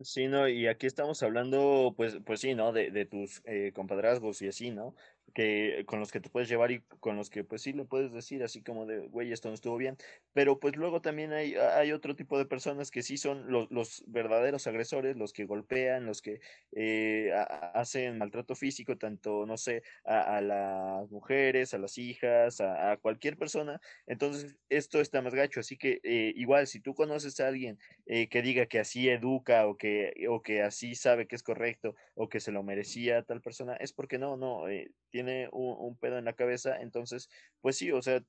[0.00, 2.72] Sí, no, y aquí estamos hablando, pues, pues sí, ¿no?
[2.72, 4.94] De, de tus compadrazgos y así, ¿no?
[5.34, 8.12] Que con los que te puedes llevar y con los que pues sí le puedes
[8.12, 9.96] decir así como de, güey, esto no estuvo bien.
[10.32, 14.04] Pero pues luego también hay, hay otro tipo de personas que sí son los, los
[14.06, 16.40] verdaderos agresores, los que golpean, los que
[16.72, 17.32] eh,
[17.74, 23.80] hacen maltrato físico, tanto, no sé, a, las mujeres, a las hijas, a, cualquier persona.
[24.06, 25.60] Entonces, esto está más gacho.
[25.60, 29.66] Así que eh, igual, si tú conoces a alguien eh, que diga que así educa
[29.66, 33.40] o que, o que así sabe que es correcto o que se lo merecía tal
[33.40, 34.64] persona, es porque no, no,
[35.10, 37.28] tiene tiene un, pedo en la cabeza, entonces,
[37.60, 38.22] pues sí, o sea,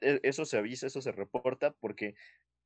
[0.00, 2.14] e, eso se avisa, eso se reporta, porque,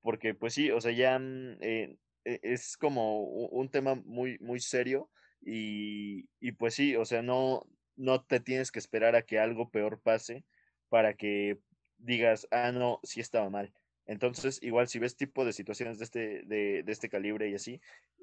[0.02, 4.60] porque pues sí, o sea, ya mm, eh, e, es como un tema muy, muy
[4.60, 5.10] serio
[5.40, 7.62] y, y pues sí, o sea, no,
[7.96, 10.44] no te tienes que esperar a que algo peor pase
[10.90, 11.58] para que
[11.98, 13.72] digas, ah, no, sí estaba mal.
[14.06, 17.80] Entonces, igual si ves tipo de situaciones de este, de, de este calibre y así,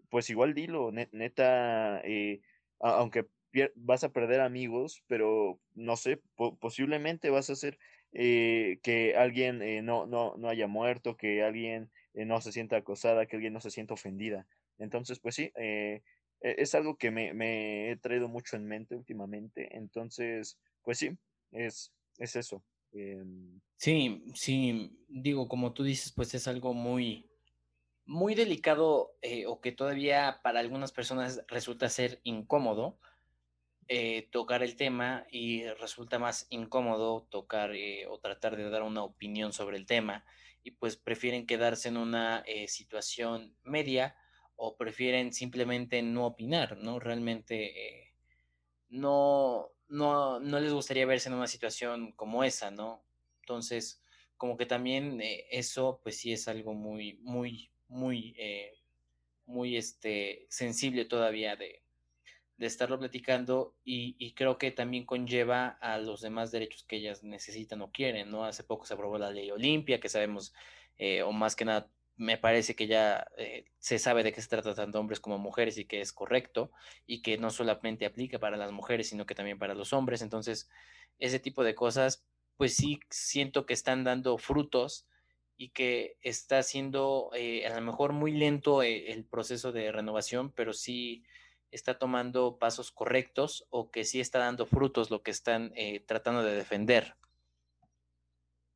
[0.10, 2.41] pues igual dilo, neta, eh,
[2.80, 3.26] aunque
[3.76, 6.22] vas a perder amigos, pero no sé,
[6.60, 7.78] posiblemente vas a hacer
[8.14, 12.78] eh, que alguien eh, no, no, no haya muerto, que alguien eh, no se sienta
[12.78, 14.48] acosada, que alguien no se sienta ofendida.
[14.80, 16.02] Entonces, pues sí, e,
[16.41, 19.76] es algo que me, me, he traído mucho en mente últimamente.
[19.76, 21.18] Entonces, pues sí,
[21.52, 22.64] es, es eso.
[22.93, 23.60] Em.
[23.76, 27.30] Sí, sí, digo, como tú dices, pues es algo muy,
[28.06, 29.16] muy delicado
[29.48, 33.00] o que todavía para algunas personas resulta ser incómodo,
[33.89, 39.01] eh, tocar el tema y resulta más incómodo tocar eh, o tratar de dar una
[39.01, 40.25] opinión sobre el tema
[40.61, 44.17] y pues prefieren quedarse en una eh, situación media
[44.57, 46.99] o prefieren simplemente no opinar, ¿no?
[46.99, 48.13] Realmente
[48.89, 53.05] no, no, no les gustaría verse en una situación como esa, ¿no?
[53.39, 54.03] Entonces,
[54.35, 58.35] como que también eso, pues sí es algo muy, muy, muy,
[59.45, 61.86] muy este, sensible todavía de,
[62.58, 67.82] de estarlo platicando y, creo que también conlleva a los demás derechos que ellas necesitan
[67.82, 68.45] o quieren, ¿no?
[68.45, 70.53] Hace poco se aprobó la ley Olimpia, que sabemos,
[70.97, 74.49] eh, o más que nada, me parece que ya eh, se sabe de qué se
[74.49, 76.72] trata tanto hombres como mujeres y que es correcto
[77.05, 80.24] y que no solamente aplica para las mujeres, sino que también para los hombres.
[80.24, 80.68] Entonces,
[81.20, 82.26] ese tipo de cosas,
[82.58, 85.05] pues sí siento que están dando frutos
[85.58, 90.74] y que está siendo eh, a lo mejor muy lento el proceso de renovación, pero
[90.74, 91.24] sí
[91.72, 96.43] está tomando pasos correctos o que sí está dando frutos lo que están eh, tratando
[96.43, 97.15] de defender.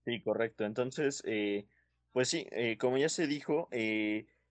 [0.06, 0.66] Sí, correcto.
[0.66, 1.66] Entonces, eh,
[2.12, 3.70] pues sí, eh, como ya se dijo,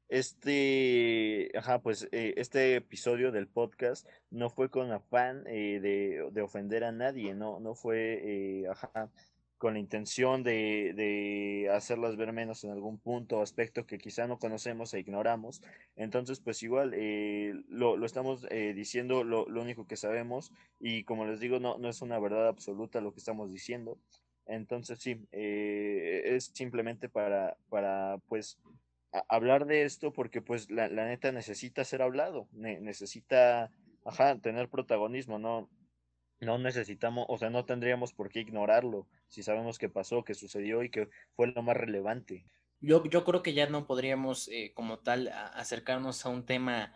[0.09, 6.93] este, ajá, pues este episodio del podcast no fue con afán de, de, ofender a
[6.93, 9.11] nadie, no, no fue, ajá,
[9.61, 14.27] con la intención de, de, hacerlas ver menos en algún punto o aspecto que quizá
[14.27, 15.61] no conocemos e ignoramos.
[15.97, 20.51] Entonces, pues igual eh, lo, lo, estamos eh, diciendo lo, lo, único que sabemos
[20.81, 23.99] y como les digo, no, no es una verdad absoluta lo que estamos diciendo.
[24.47, 28.59] Entonces, sí, eh, es simplemente para, para pues,
[29.29, 33.71] hablar de esto porque pues la, la neta necesita ser hablado, necesita,
[34.07, 35.69] ajá, tener protagonismo, ¿no?
[36.41, 40.83] no necesitamos, o sea, no tendríamos por qué ignorarlo si sabemos qué pasó, qué sucedió
[40.83, 42.45] y que fue lo más relevante.
[42.81, 46.95] Yo, yo creo que ya no podríamos eh, como tal acercarnos a un tema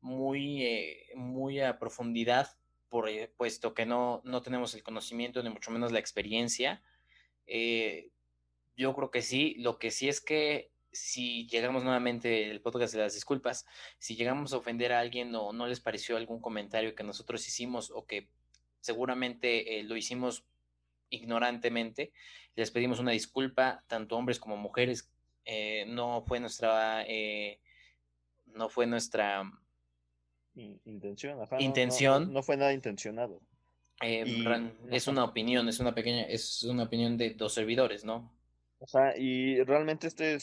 [0.00, 2.58] muy, eh, muy a profundidad,
[2.88, 6.82] por, eh, puesto que no, no tenemos el conocimiento ni mucho menos la experiencia.
[8.76, 13.00] yo creo que sí, lo que sí es que si llegamos nuevamente el podcast de
[13.00, 13.66] las disculpas,
[13.98, 17.90] si llegamos a ofender a alguien o no les pareció algún comentario que nosotros hicimos
[17.90, 18.28] o que
[18.80, 20.44] seguramente eh, lo hicimos
[21.10, 22.12] ignorantemente.
[22.54, 25.10] Les pedimos una disculpa, tanto hombres como mujeres.
[25.44, 27.58] Eh, no fue nuestra, eh,
[28.46, 29.50] no fue nuestra
[30.54, 31.58] intención.
[31.58, 32.32] intención.
[32.32, 33.40] No, fue nada intencionado.
[34.00, 38.32] es una opinión, es una pequeña, es una opinión de dos servidores, ¿no?
[38.80, 40.38] O sea, y realmente este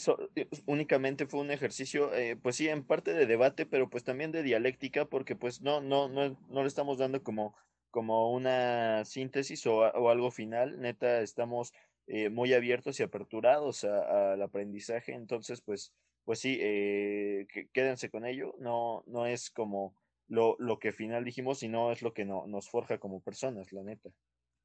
[0.66, 2.10] únicamente fue un ejercicio,
[2.42, 6.08] pues sí, en parte de debate, pero pues también de dialéctica, porque pues no, no,
[6.08, 7.54] no, no le estamos dando como
[7.96, 10.78] como una síntesis o, algo final.
[10.82, 11.72] Neta, estamos
[12.06, 15.14] eh, muy abiertos y aperturados al aprendizaje.
[15.14, 15.94] Entonces, pues,
[16.26, 18.54] pues sí, eh, quédense con ello.
[18.58, 19.94] No, no es como
[20.28, 23.82] lo, lo que final dijimos, sino es lo que no, nos forja como personas, la
[23.82, 24.10] neta.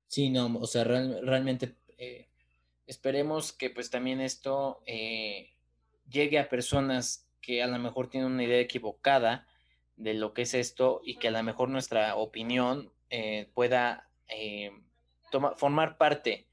[0.07, 2.27] Sí, no, o sea, realmente eh,
[2.85, 8.59] esperemos que pues también esto llegue a personas que a lo mejor tienen una idea
[8.59, 9.47] equivocada
[9.95, 14.71] de lo que es esto y que a lo mejor nuestra opinión eh, pueda eh,
[15.57, 16.47] formar parte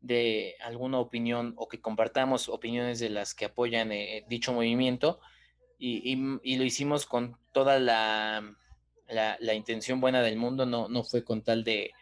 [0.00, 5.20] de alguna opinión o que compartamos opiniones de las que apoyan eh, dicho movimiento
[5.78, 6.16] y,
[6.56, 8.56] lo hicimos con toda la,
[9.06, 11.92] la, intención buena del mundo, no, no fue con tal de,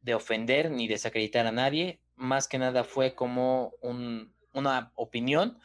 [0.00, 3.74] de, ofender ni desacreditar a nadie, más que nada fue como
[4.54, 5.58] una opinión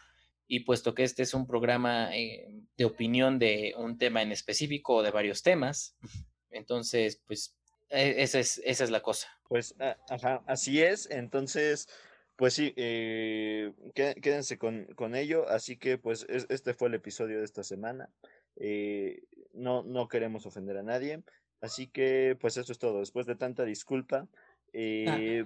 [0.49, 5.03] y puesto que este es un programa de opinión de un tema en específico o
[5.03, 5.95] de varios temas,
[6.51, 7.55] entonces, pues,
[7.89, 9.27] e, esa es, esa es la cosa.
[9.47, 9.75] Pues,
[10.09, 11.09] ajá, así es.
[11.09, 11.87] Entonces,
[12.35, 15.47] pues sí, eh, quédense con, con, ello.
[15.49, 18.09] Así que, pues, este fue el episodio de esta semana.
[18.57, 19.23] Eh,
[19.53, 21.21] no, no queremos ofender a nadie.
[21.61, 22.99] Así que, pues, eso es todo.
[22.99, 24.27] Después de tanta disculpa,
[24.73, 25.45] eh,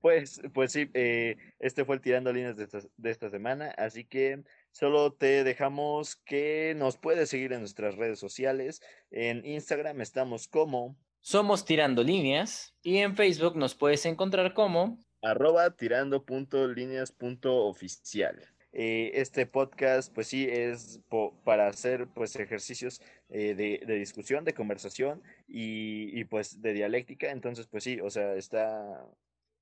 [0.00, 0.88] pues, pues sí,
[1.58, 3.70] este fue el tirando líneas de esta, de esta semana.
[3.76, 4.42] Así que
[4.78, 8.82] Solo te dejamos que nos puedes seguir en nuestras redes sociales.
[9.10, 15.70] En Instagram estamos como Somos Tirando Líneas y en Facebook nos puedes encontrar como arroba
[15.70, 18.38] tirando punto líneas punto oficial.
[18.74, 21.00] Eh, este podcast, pues sí, es
[21.42, 23.00] para hacer pues ejercicios
[23.30, 27.30] eh, de, discusión, de conversación y, pues de dialéctica.
[27.30, 29.08] Entonces, pues sí, o sea, está,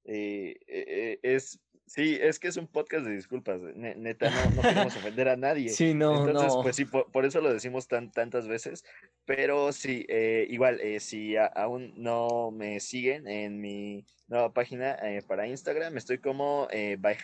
[0.05, 5.36] eh, es Sí, es que es un podcast de disculpas, neta, no, queremos ofender a
[5.36, 5.68] nadie.
[5.68, 8.84] Sí, no, Entonces, pues sí, por, eso lo decimos tan, tantas veces,
[9.26, 15.22] pero sí, eh, igual, eh, si aún no me siguen en mi nueva página eh,
[15.26, 17.16] para Instagram, estoy como eh, by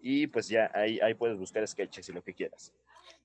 [0.00, 2.72] y pues ya ahí, ahí puedes buscar sketches y lo que quieras.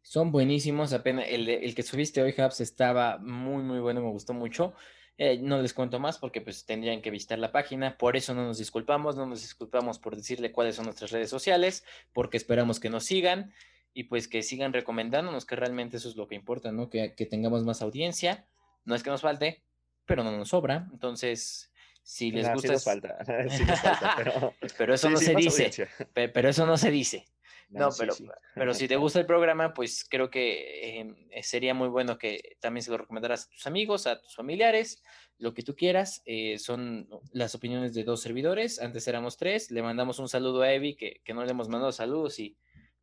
[0.02, 4.34] Son buenísimos, apenas el, el que subiste hoy, Hubs, estaba muy, muy bueno, me gustó
[4.34, 4.74] mucho.
[5.20, 8.46] Eh, no les cuento más porque pues tendrían que visitar la página, por eso no
[8.46, 12.92] nos disculpamos, no nos disculpamos por decirle cuáles son nuestras redes sociales, porque esperamos que
[12.92, 13.52] nos sigan
[13.96, 16.92] y pues que sigan recomendándonos, que realmente eso es lo que importa, ¿no?
[16.92, 18.46] Que, que tengamos más audiencia,
[18.86, 19.64] no es que nos falte,
[20.06, 21.72] pero no nos sobra, entonces
[22.04, 22.80] Si les gusta.
[22.80, 23.18] falta,
[23.50, 24.54] sí falta pero...
[24.78, 24.94] pero...
[24.94, 25.90] eso no se dice.
[26.14, 27.26] Pero eso no se dice.
[27.70, 28.14] No, pero,
[28.56, 32.58] pero si te gusta el programa, pues creo que em, eh, sería muy bueno que
[32.60, 35.04] también se lo recomendaras a tus amigos, a tus familiares,
[35.38, 36.22] lo que tú quieras.
[36.26, 38.80] Eh, son las opiniones de dos servidores.
[38.80, 39.72] Antes éramos tres.
[39.72, 42.58] Le mandamos un saludo a Evi, que, que no le hemos mandado saludos y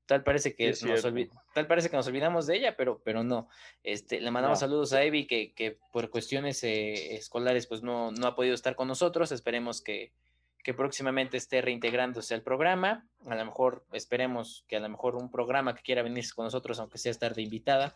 [0.07, 1.03] tal parece que nos
[1.55, 3.49] tal parece que nos olvidamos de ella, pero, pero no.
[3.83, 8.27] Este, le mandamos saludos a Evi que, que por cuestiones eh, escolares pues no, no
[8.27, 9.33] ha podido estar con nosotros.
[9.33, 10.13] Esperemos que,
[10.65, 13.07] que próximamente esté reintegrándose al programa.
[13.27, 16.81] A lo mejor esperemos que a lo mejor un programa que quiera venirse con nosotros,
[16.81, 17.95] aunque sea estar de invitada,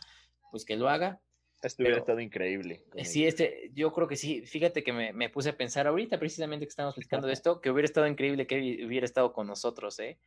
[0.52, 1.18] pues que lo haga.
[1.62, 2.84] Esto hubiera estado increíble.
[3.02, 4.42] Sí, este, yo creo que sí.
[4.46, 7.70] Fíjate que me, me puse a pensar ahorita, precisamente que estamos platicando de esto, que
[7.70, 10.18] hubiera estado increíble que hubiera estado con nosotros, ¿eh?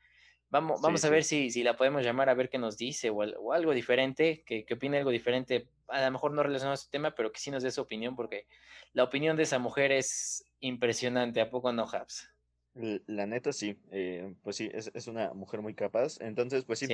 [0.51, 3.53] Vamos, vamos a ver si, si la podemos llamar a ver qué nos dice o,
[3.53, 7.15] algo diferente, que, que, opine algo diferente, a lo mejor no relacionado a este tema,
[7.15, 8.45] pero que sí nos dé su opinión, porque
[8.91, 12.29] la opinión de esa mujer es impresionante, ¿a poco no, Habs?
[12.73, 16.21] La neta sí, eh, pues sí, es, es, una mujer muy capaz.
[16.21, 16.87] Entonces, pues sí,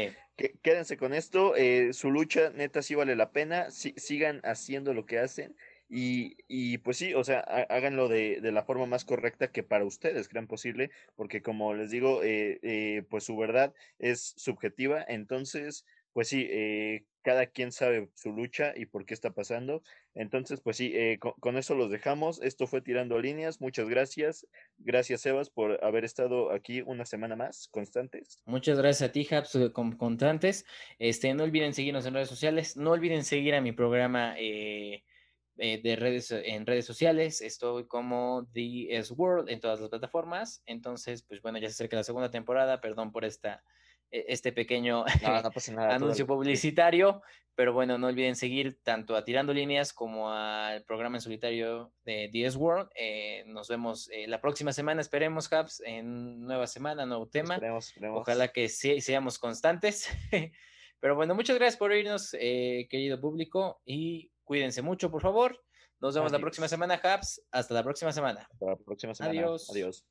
[0.64, 1.56] quédense con esto.
[1.56, 3.70] Eh, su lucha neta sí vale la pena.
[3.70, 5.56] sigan haciendo lo que hacen.
[5.90, 9.86] Y, y, pues sí, o sea, háganlo de, de, la forma más correcta que para
[9.86, 15.86] ustedes crean posible, porque como les digo, eh, eh, pues su verdad es subjetiva, entonces,
[16.12, 19.82] pues sí, eh, cada quien sabe su lucha y por qué está pasando.
[20.14, 22.42] Entonces, pues sí, con, con, eso los dejamos.
[22.42, 23.60] Esto fue Tirando Líneas.
[23.60, 24.48] Muchas gracias.
[24.78, 28.42] Gracias, Sebas, por haber estado aquí una semana más, constantes.
[28.46, 29.58] Muchas gracias a ti, Habs,
[29.98, 30.66] constantes.
[31.00, 32.78] Este, no olviden seguirnos en redes sociales.
[32.78, 34.36] No olviden seguir a mi programa.
[34.40, 35.04] Eh,
[35.60, 37.42] eh, de redes, en redes sociales.
[37.42, 40.62] Estoy como The S World en todas las plataformas.
[40.66, 42.80] Entonces, pues bueno, ya se acerca la segunda temporada.
[42.80, 43.64] Perdón por esta,
[44.12, 45.04] e, este pequeño
[45.76, 47.22] anuncio publicitario.
[47.56, 52.30] Pero bueno, no olviden seguir tanto a Tirando Líneas como al programa en solitario de
[52.32, 52.90] The S World.
[52.94, 57.60] Eh, nos vemos eh, la próxima semana, esperemos, Habs, en nueva semana, nuevo tema.
[58.12, 60.08] Ojalá que sí, seamos constantes.
[61.00, 65.62] Pero bueno, muchas gracias por oírnos, querido público, y Cuídense mucho, por favor.
[66.00, 67.42] Nos vemos la próxima semana, Habs.
[67.52, 68.48] Hasta la próxima semana.
[68.50, 69.38] Hasta la próxima semana.
[69.38, 69.70] Adiós.
[69.70, 70.08] Adiós.